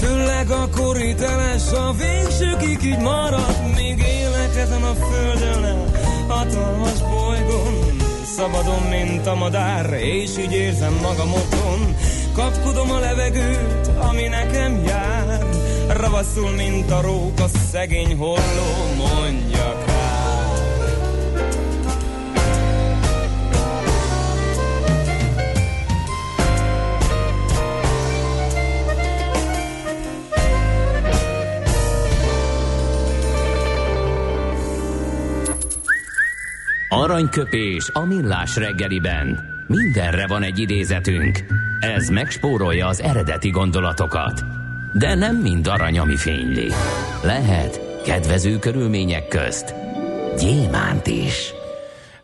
[0.00, 3.56] Főleg akkor hiteles, a végsőkig így marad.
[3.74, 5.84] Még élek ezen a földön,
[6.28, 7.96] hatalmas bolygón.
[8.36, 11.96] Szabadon, mint a madár, és így érzem magam otthon.
[12.32, 15.25] Kapkodom a levegőt, ami nekem jár
[15.88, 20.06] Ravaszul, mint a róka, szegény holló mondja kár
[36.88, 39.44] Aranyköpés a millás reggeliben.
[39.66, 41.44] Mindenre van egy idézetünk.
[41.80, 44.55] Ez megspórolja az eredeti gondolatokat.
[44.98, 46.68] De nem mind arany, ami fényli.
[47.22, 49.74] Lehet kedvező körülmények közt
[50.38, 51.52] gyémánt is.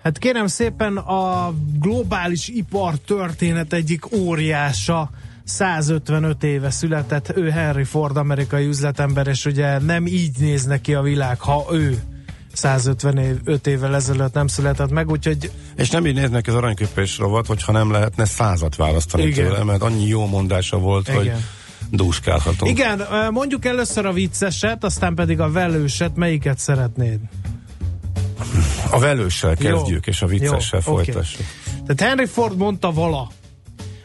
[0.03, 5.11] Hát kérem szépen a globális ipar történet egyik óriása
[5.45, 11.03] 155 éve született, ő Henry Ford, amerikai üzletember, és ugye nem így néz neki a
[11.03, 12.03] világ, ha ő
[12.53, 15.51] 155 évvel ezelőtt nem született meg, úgyhogy...
[15.77, 19.47] És nem így néznek az aranyköpés rovat, hogyha nem lehetne százat választani Igen.
[19.47, 21.19] tőle, mert annyi jó mondása volt, Igen.
[21.19, 21.33] hogy
[21.93, 22.71] dúskálhatunk.
[22.71, 27.19] Igen, mondjuk először a vicceset, aztán pedig a velőset, melyiket szeretnéd?
[28.91, 29.69] A velőssel Jó.
[29.69, 31.47] kezdjük, és a viccessel Jó, folytassuk.
[31.87, 33.29] Tehát Henry Ford mondta vala.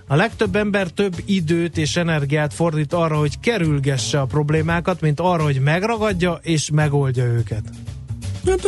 [0.07, 5.43] A legtöbb ember több időt és energiát fordít arra, hogy kerülgesse a problémákat, mint arra,
[5.43, 7.63] hogy megragadja és megoldja őket.
[8.45, 8.67] Hát,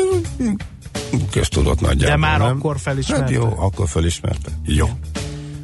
[1.31, 2.57] Köztudott nagyjából, De már nem?
[2.57, 3.23] akkor felismerte.
[3.23, 4.51] Hát jó, akkor felismerte.
[4.65, 4.89] Jó.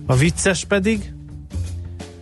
[0.05, 1.13] A vicces pedig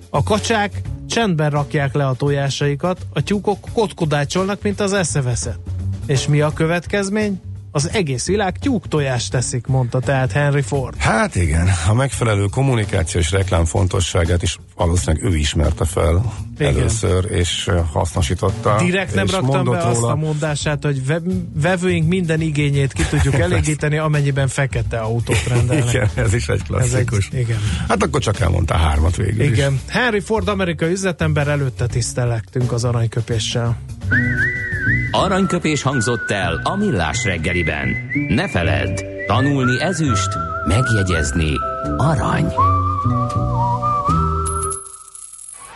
[0.09, 0.81] a kacsák
[1.13, 5.57] csendben rakják le a tojásaikat, a tyúkok kotkodácsolnak, mint az eszeveszet.
[6.05, 7.41] És mi a következmény?
[7.75, 10.97] Az egész világ tyúk tojást teszik, mondta tehát Henry Ford.
[10.97, 16.75] Hát igen, a megfelelő kommunikáció és reklám fontosságát is valószínűleg ő ismerte fel Igen.
[16.75, 18.75] először, és hasznosította.
[18.77, 21.21] Direkt nem és raktam be azt róla, a mondását, hogy ve-
[21.53, 25.93] vevőink minden igényét ki tudjuk elégíteni, amennyiben fekete autót rendelnek.
[25.93, 27.27] Igen, ez is egy klasszikus.
[27.27, 27.59] Ez egy, igen.
[27.87, 29.49] Hát akkor csak elmondta hármat végül is.
[29.49, 29.79] Igen.
[29.87, 33.77] Henry Ford amerikai üzletember előtte tisztelektünk az aranyköpéssel.
[35.15, 37.95] Aranyköpés hangzott el a millás reggeliben.
[38.27, 40.29] Ne feledd, tanulni ezüst,
[40.67, 41.53] megjegyezni
[41.97, 42.53] arany.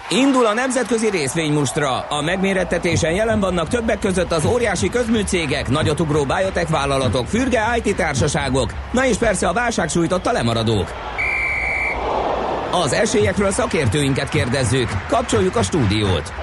[0.09, 1.99] Indul a nemzetközi részvénymustra.
[1.99, 8.73] A megmérettetésen jelen vannak többek között az óriási közműcégek, nagyotugró biotech vállalatok, fürge IT társaságok,
[8.91, 10.93] na és persze a válság sújtotta lemaradók.
[12.71, 14.89] Az esélyekről szakértőinket kérdezzük.
[15.07, 16.33] Kapcsoljuk a stúdiót.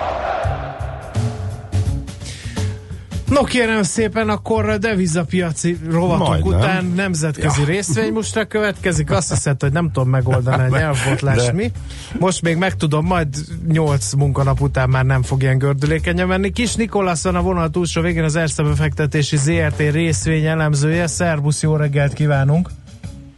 [3.35, 6.59] No kérem szépen, akkor devizapiaci rovatok Majdnem.
[6.59, 7.67] után nemzetközi Ja.
[7.67, 9.11] részvénymustra következik.
[9.11, 11.71] Azt hiszed, hogy nem tudom megoldani a nyelvbotlás mi.
[12.19, 13.29] Most még megtudom, majd
[13.69, 16.51] 8 munkanap után már nem fog ilyen gördülékenyen menni.
[16.53, 21.07] Kis Nikolasz van a vonal túlsó végén az Erste befektetési ZRT részvény elemzője.
[21.07, 22.69] Szervusz, jó reggelt kívánunk!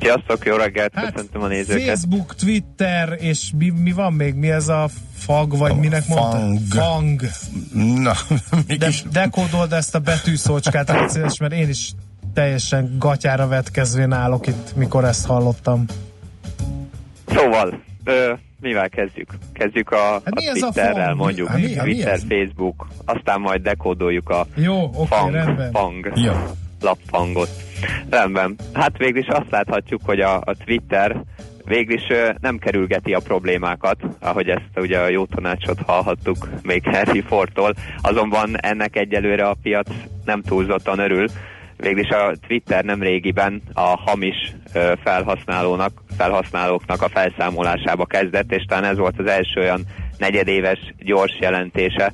[0.01, 1.87] Sziasztok, jó reggelt, köszöntöm a nézőket.
[1.87, 4.35] Facebook, Twitter, és mi, mi van még?
[4.35, 6.37] Mi ez a fag, vagy minek mondta?
[6.39, 6.59] fang.
[6.71, 7.21] Fang.
[8.01, 8.13] Na,
[8.79, 11.91] De dekódold ezt a betűszócskát, légy szíves, mert én is
[12.35, 15.85] teljesen gatyára vetkezvén állok itt, mikor ezt hallottam.
[17.27, 19.31] Szóval, ö, mivel kezdjük?
[19.53, 21.17] Kezdjük a, Hát a mi a Twitterrel, fang?
[21.19, 22.23] mondjuk Hát mi- hát mi Twitter, ez?
[22.29, 25.71] Facebook, aztán majd dekódoljuk a Jó, oké, fang, rendben.
[25.71, 26.33] fang Jó.
[26.81, 27.49] Lapfangot.
[28.11, 28.57] Rendben.
[28.73, 31.17] Hát végül is azt láthatjuk, hogy a, a Twitter
[31.65, 32.07] végül is
[32.41, 38.61] nem kerülgeti a problémákat, ahogy ezt ugye a jó tanácsot hallhattuk még Henry Fordtól, azonban
[38.61, 39.89] ennek egyelőre a piac
[40.25, 41.27] nem túlzottan örül.
[41.77, 44.53] Végül is a Twitter nem régiben a hamis
[45.03, 49.81] felhasználónak, felhasználóknak a felszámolásába kezdett, és talán ez volt az első olyan
[50.19, 52.13] negyedéves gyors jelentése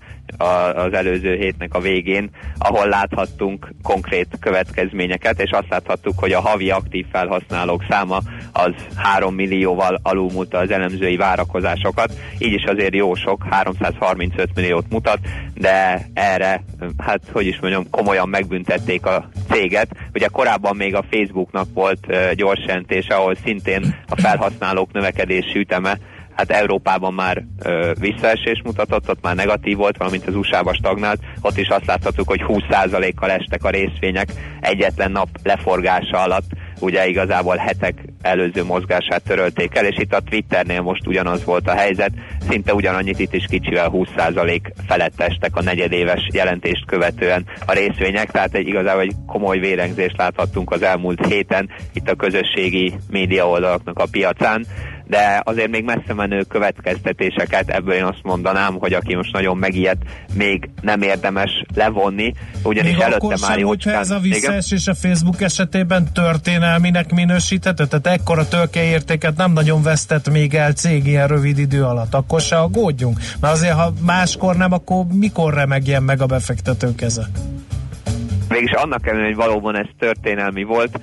[0.74, 6.70] az előző hétnek a végén, ahol láthattunk konkrét következményeket, és azt láthattuk, hogy a havi
[6.70, 8.20] aktív felhasználók száma
[8.52, 15.18] az 3 millióval alulmúlta az elemzői várakozásokat, így is azért jó sok, 335 milliót mutat,
[15.54, 16.64] de erre,
[16.98, 19.88] hát hogy is mondjam, komolyan megbüntették a céget.
[20.14, 25.98] Ugye korábban még a Facebooknak volt gyors jelentése, ahol szintén a felhasználók növekedési üteme
[26.34, 31.56] hát Európában már ö, visszaesés mutatott, ott már negatív volt, valamint az USA-ba stagnált, ott
[31.56, 34.28] is azt láthattuk, hogy 20%-kal estek a részvények
[34.60, 36.50] egyetlen nap leforgása alatt,
[36.82, 41.74] ugye igazából hetek előző mozgását törölték el, és itt a Twitternél most ugyanaz volt a
[41.74, 42.12] helyzet,
[42.48, 48.54] szinte ugyanannyit itt is kicsivel 20% felett estek a negyedéves jelentést követően a részvények, tehát
[48.54, 54.06] egy igazából egy komoly vérengzést láthattunk az elmúlt héten itt a közösségi média oldalaknak a
[54.10, 54.66] piacán.
[55.06, 60.02] De azért még messze menő következtetéseket ebből én azt mondanám, hogy aki most nagyon megijedt,
[60.34, 62.32] még nem érdemes levonni,
[62.62, 68.48] ugyanis Még előtte már hogyha ez a visszaesés a Facebook esetében történelminek minősíthető, tehát ekkora
[68.48, 73.18] tőkeértéket nem nagyon vesztett még el cég ilyen rövid idő alatt, akkor se aggódjunk.
[73.40, 77.28] Mert azért, ha máskor nem, akkor mikor remegjen meg a befektető keze?
[78.48, 81.00] Mégis annak ellenére, hogy valóban ez történelmi volt,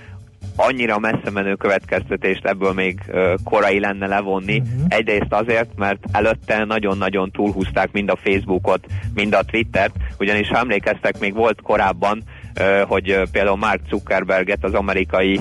[0.59, 2.99] annyira messze menő következtetést ebből még
[3.43, 4.59] korai lenne levonni.
[4.59, 4.85] Uh-huh.
[4.87, 11.19] Egyrészt azért, mert előtte nagyon-nagyon túlhúzták mind a Facebookot, mind a Twittert, ugyanis ha emlékeztek,
[11.19, 12.23] még volt korábban,
[12.87, 15.39] hogy például Mark Zuckerberget az amerikai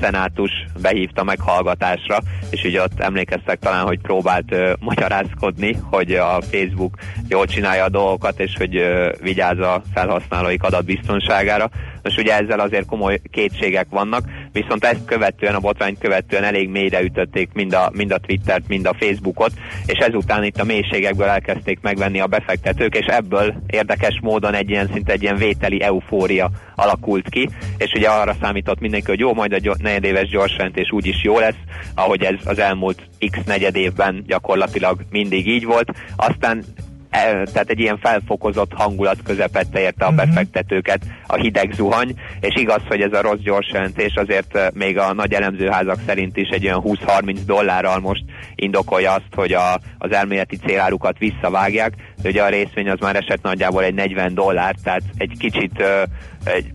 [0.00, 0.50] szenátus
[0.82, 2.18] behívta meghallgatásra,
[2.50, 6.94] és ugye ott emlékeztek talán, hogy próbált magyarázkodni, hogy a Facebook
[7.28, 11.70] jól csinálja a dolgokat, és hogy ö, vigyáz a felhasználóik adatbiztonságára.
[12.02, 17.02] Most ugye ezzel azért komoly kétségek vannak, viszont ezt követően, a botrányt követően elég mélyre
[17.02, 19.52] ütötték mind a, mind a Twittert, mind a Facebookot,
[19.86, 24.90] és ezután itt a mélységekből elkezdték megvenni a befektetők, és ebből érdekes módon egy ilyen
[24.92, 29.52] szinte egy ilyen vételi eufória alakult ki, és ugye arra számított mindenki, hogy jó, majd
[29.52, 31.58] a negyedéves gyorsjelentés úgyis jó lesz,
[31.94, 35.92] ahogy ez az elmúlt x negyed évben gyakorlatilag mindig így volt.
[36.16, 36.64] Aztán
[37.10, 43.00] tehát egy ilyen felfokozott hangulat közepette érte a befektetőket a hideg zuhany, és igaz, hogy
[43.00, 46.82] ez a rossz gyors jelentés azért eh, még a nagy elemzőházak szerint is egy olyan
[46.84, 51.92] 20-30 dollárral most indokolja azt, hogy a, az elméleti célárukat visszavágják,
[52.24, 56.02] ugye a részvény az már esett nagyjából egy 40 dollár, tehát egy kicsit eh,
[56.44, 56.72] egy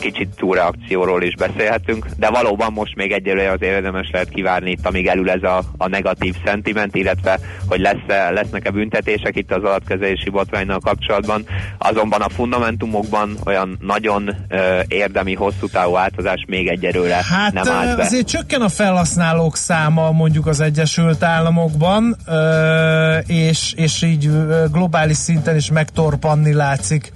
[0.00, 5.06] kicsit túlreakcióról is beszélhetünk, de valóban most még egyelőre az érdemes lehet kivárni itt, amíg
[5.06, 10.78] elül ez a, a negatív szentiment, illetve hogy lesz lesznek-e büntetések itt az adatkezelési botránynal
[10.78, 11.44] kapcsolatban.
[11.78, 17.96] Azonban a fundamentumokban olyan nagyon ö, érdemi, hosszú távú változás még egyelőre Hát nem állt
[17.96, 18.02] be.
[18.02, 24.30] azért csökken a felhasználók száma mondjuk az Egyesült Államokban, ö, és, és így
[24.72, 27.12] globális szinten is megtorpanni látszik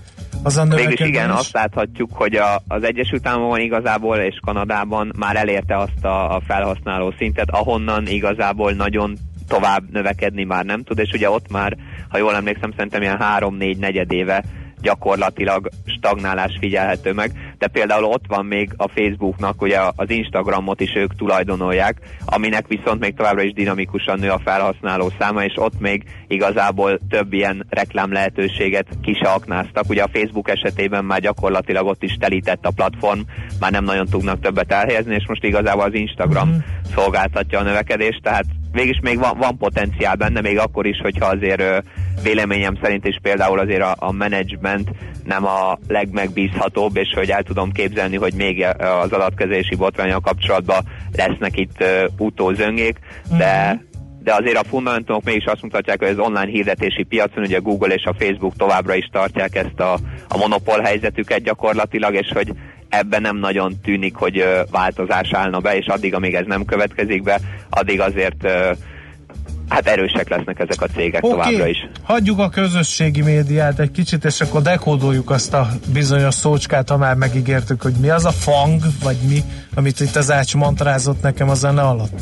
[0.47, 1.09] az a Mégis növekedés.
[1.09, 6.35] igen, azt láthatjuk, hogy a, az Egyesült Államokban igazából és Kanadában már elérte azt a,
[6.35, 9.17] a felhasználó szintet, ahonnan igazából nagyon
[9.49, 11.77] tovább növekedni már nem tud, és ugye ott már,
[12.09, 14.45] ha jól emlékszem, szerintem ilyen három-négy negyedéve
[14.87, 20.95] gyakorlatilag stagnálás figyelhető meg, de például ott van még a Facebooknak, ugye az Instagramot is
[20.95, 26.05] ők tulajdonolják, aminek viszont még továbbra is dinamikusan nő a felhasználó száma, és ott még
[26.29, 29.85] igazából több ilyen reklám lehetőséget ki se aknáztak.
[29.89, 33.21] Ugye a Facebook esetében már gyakorlatilag ott is telített a platform,
[33.61, 36.59] már nem nagyon tudnak többet elhelyezni, és most igazából az Instagram Mhm.
[36.95, 38.45] szolgáltatja a növekedést, tehát
[38.77, 41.79] végig még van, van potenciál benne, még akkor is, hogyha azért ö,
[42.23, 44.91] véleményem szerint is például azért a, a management
[45.25, 48.67] nem a legmegbízhatóbb, és hogy el tudom képzelni, hogy még
[49.03, 50.85] az adatkezelési botrányal kapcsolatban
[51.17, 52.99] lesznek itt ö, utózöngék,
[53.39, 53.85] de
[54.27, 58.05] de azért a fundamentumok mégis azt mutatják, hogy az online hirdetési piacon, ugye Google és
[58.05, 59.93] a Facebook továbbra is tartják ezt a,
[60.29, 62.53] a monopól helyzetüket gyakorlatilag, és hogy
[62.99, 67.41] ebben nem nagyon tűnik, hogy változás állna be, és addig, amíg ez nem következik be,
[67.71, 68.49] addig azért
[69.69, 71.89] hát erősek lesznek ezek a cégek Oké, továbbra is.
[72.03, 77.17] hagyjuk a közösségi médiát egy kicsit, és akkor dekódoljuk azt a bizonyos szócskát, ha már
[77.17, 79.39] megígértük, hogy mi az a fang, vagy mi,
[79.75, 82.21] amit itt az Ács mantrázott nekem a zene alatt.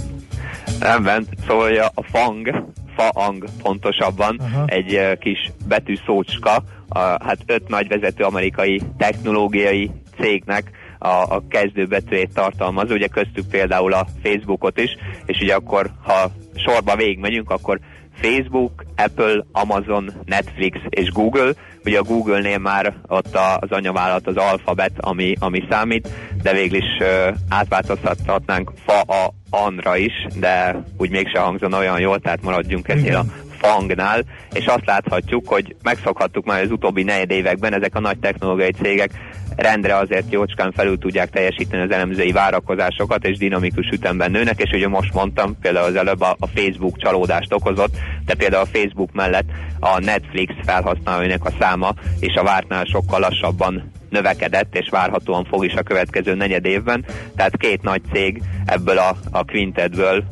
[0.80, 4.64] Rendben, szóval a fang, faang pontosabban, Aha.
[4.66, 9.90] egy kis betű szócska, a, hát öt nagy vezető amerikai technológiai
[10.20, 14.96] cégnek a, a kezdőbetűjét tartalmaz, ugye köztük például a Facebookot is,
[15.26, 17.80] és ugye akkor, ha sorba végigmegyünk, akkor
[18.20, 21.52] Facebook, Apple, Amazon, Netflix és Google.
[21.84, 26.08] Ugye a Google-nél már ott az anyavállalat az alfabet, ami, ami számít,
[26.42, 32.20] de végül is uh, átváltoztathatnánk fa a anra is, de úgy mégse hangzon olyan jól,
[32.20, 33.24] tehát maradjunk ennél a
[33.64, 38.72] fangnál, és azt láthatjuk, hogy megszokhattuk már az utóbbi negyed években, ezek a nagy technológiai
[38.82, 39.10] cégek
[39.56, 44.88] rendre azért jócskán felül tudják teljesíteni az elemzői várakozásokat, és dinamikus ütemben nőnek, és ugye
[44.88, 49.48] most mondtam, például az előbb a, a Facebook csalódást okozott, de például a Facebook mellett
[49.80, 55.74] a Netflix felhasználóinak a száma és a vártnál sokkal lassabban növekedett, és várhatóan fog is
[55.74, 57.04] a következő negyed évben.
[57.36, 60.24] Tehát két nagy cég ebből a, a quintetből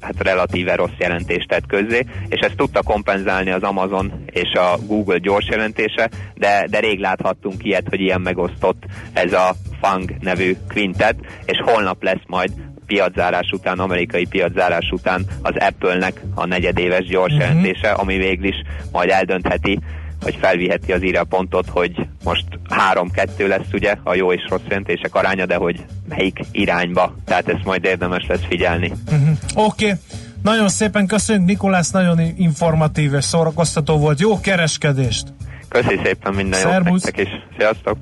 [0.00, 5.18] hát relatíve rossz jelentést tett közzé, és ezt tudta kompenzálni az Amazon és a Google
[5.18, 11.16] gyors jelentése, de, de rég láthattunk ilyet, hogy ilyen megosztott ez a FANG nevű quintet,
[11.44, 12.50] és holnap lesz majd
[12.86, 17.40] piaczárás után, amerikai piaczárás után az Apple-nek a negyedéves gyors Mhm.
[17.40, 18.62] jelentése, ami végül is
[18.92, 19.78] majd eldöntheti,
[20.22, 25.46] hogy felviheti az írjapontot, hogy most 3-2 lesz ugye a jó és rossz jelentések aránya,
[25.46, 27.14] de hogy melyik irányba.
[27.24, 28.92] Tehát ezt majd érdemes lesz figyelni.
[29.12, 29.28] Uh-huh.
[29.54, 29.98] Oké, okay.
[30.42, 34.20] Nagyon szépen köszönjük, Nikolász, nagyon informatív és szórakoztató volt.
[34.20, 35.32] Jó kereskedést!
[35.68, 37.02] Köszi szépen minden jót Szervusz.
[37.02, 37.32] nektek is.
[37.58, 37.96] Sziasztok!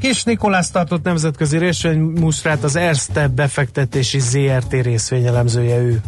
[0.00, 6.00] Kis Nikolász tartott nemzetközi részvénymustrát, az Erste befektetési ZRT részvényelemzője ő.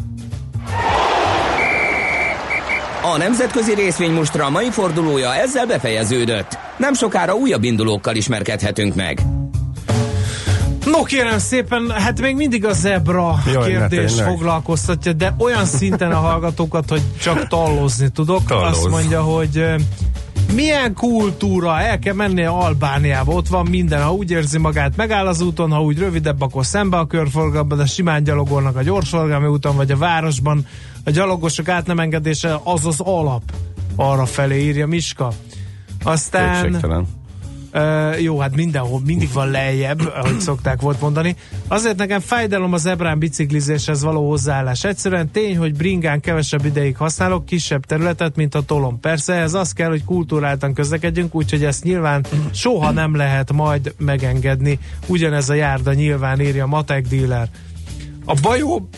[3.15, 6.59] A nemzetközi részvénymustra mai fordulója ezzel befejeződött.
[6.77, 9.23] Nem sokára újabb indulókkal ismerkedhetünk meg.
[10.85, 16.11] No kérem szépen, hát még mindig a zebra Jaj, kérdés ne foglalkoztatja, de olyan szinten
[16.11, 18.45] a hallgatókat, hogy csak tallozni tudok.
[18.45, 18.77] Tallozz.
[18.77, 19.65] Azt mondja, hogy
[20.55, 25.41] milyen kultúra, el kell menni Albániába, ott van minden, ha úgy érzi magát, megáll az
[25.41, 29.91] úton, ha úgy rövidebb, akkor szembe a körforgalomba, de simán gyalogolnak a gyorsforgalmi úton, vagy
[29.91, 30.67] a városban.
[31.05, 33.43] A gyalogosok át nem engedése az az alap
[33.97, 35.33] arra felé írja Miska.
[36.03, 36.63] Aztán...
[36.63, 37.20] Kétségtelen.
[37.73, 41.37] Uh, jó, hát mindenhol mindig van lejjebb, ahogy szokták volt mondani.
[41.69, 44.85] Azért nekem fájdalom az ebrán biciklizéshez való hozzáállás.
[44.85, 49.01] Egyszerűen tény, hogy bringán kevesebb ideig használok, kisebb területet, mint a tolom.
[49.01, 54.79] Persze ez az kell, hogy kultúráltan közlekedjünk, úgyhogy ezt nyilván soha nem lehet majd megengedni.
[55.07, 57.49] Ugyanez a járda nyilván írja matek dealer.
[58.25, 58.89] A bajó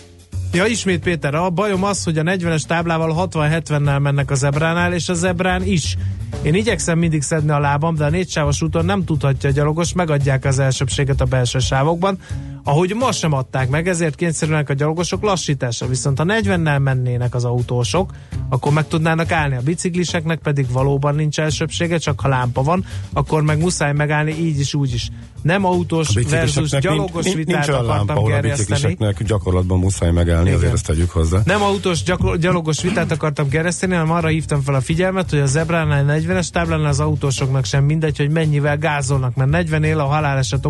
[0.53, 5.09] Ja, ismét Péter, a bajom az, hogy a 40-es táblával 60-70-nel mennek a zebránál, és
[5.09, 5.97] a zebrán is.
[6.43, 10.45] Én igyekszem mindig szedni a lábam, de a négysávos úton nem tudhatja a gyalogos, megadják
[10.45, 12.19] az elsőbséget a belső sávokban,
[12.65, 15.87] ahogy ma sem adták meg, ezért kényszerülnek a gyalogosok lassításra.
[15.87, 18.11] Viszont ha 40-nel mennének az autósok,
[18.49, 19.57] akkor meg tudnának állni.
[19.57, 24.59] A bicikliseknek pedig valóban nincs elsőbsége, csak ha lámpa van, akkor meg muszáj megállni így
[24.59, 25.09] is, úgy is.
[25.43, 28.97] Nem autós versus gyalogos nincs, vitát nincs lámpa, akartam ahol a gerjeszteni.
[29.27, 30.57] gyakorlatban muszáj megállni, Igen.
[30.59, 31.41] azért ezt tegyük hozzá.
[31.45, 35.47] Nem autós gyakor- gyalogos vitát akartam kereszteni, hanem arra hívtam fel a figyelmet, hogy a
[35.47, 40.67] zebránál 40-es táblánál az autósoknak sem mindegy, hogy mennyivel gázolnak, mert 40 él a haláleset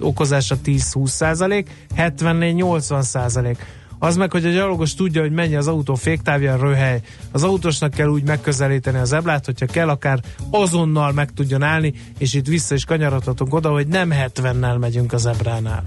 [0.00, 3.66] okozása 10-20 százalék, 70 80 százalék.
[3.98, 7.00] Az meg, hogy a gyalogos tudja, hogy mennyi az autó féktávja, röhely.
[7.32, 12.34] Az autósnak kell úgy megközelíteni az eblát, hogyha kell, akár azonnal meg tudjon állni, és
[12.34, 15.82] itt vissza is kanyarodhatunk oda, hogy nem 70-nel megyünk az ebránál.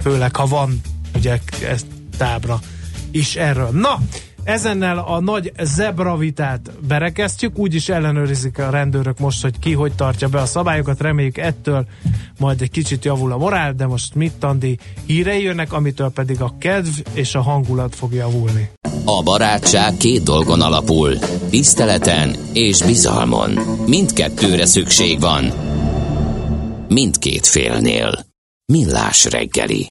[0.00, 0.80] Főleg, ha van
[1.14, 1.38] ugye
[2.18, 2.58] tábra
[3.10, 3.68] is erről.
[3.72, 3.98] Na,
[4.48, 10.28] ezennel a nagy zebra vitát berekeztjük, úgyis ellenőrizik a rendőrök most, hogy ki hogy tartja
[10.28, 11.86] be a szabályokat, reméljük ettől
[12.38, 16.54] majd egy kicsit javul a morál, de most mit Tandi hírei jönnek, amitől pedig a
[16.58, 18.70] kedv és a hangulat fog javulni.
[19.04, 21.18] A barátság két dolgon alapul.
[21.50, 23.50] Tiszteleten és bizalmon.
[23.86, 25.44] Mindkettőre szükség van.
[26.88, 28.26] Mindkét félnél.
[28.72, 29.86] Millás reggeli.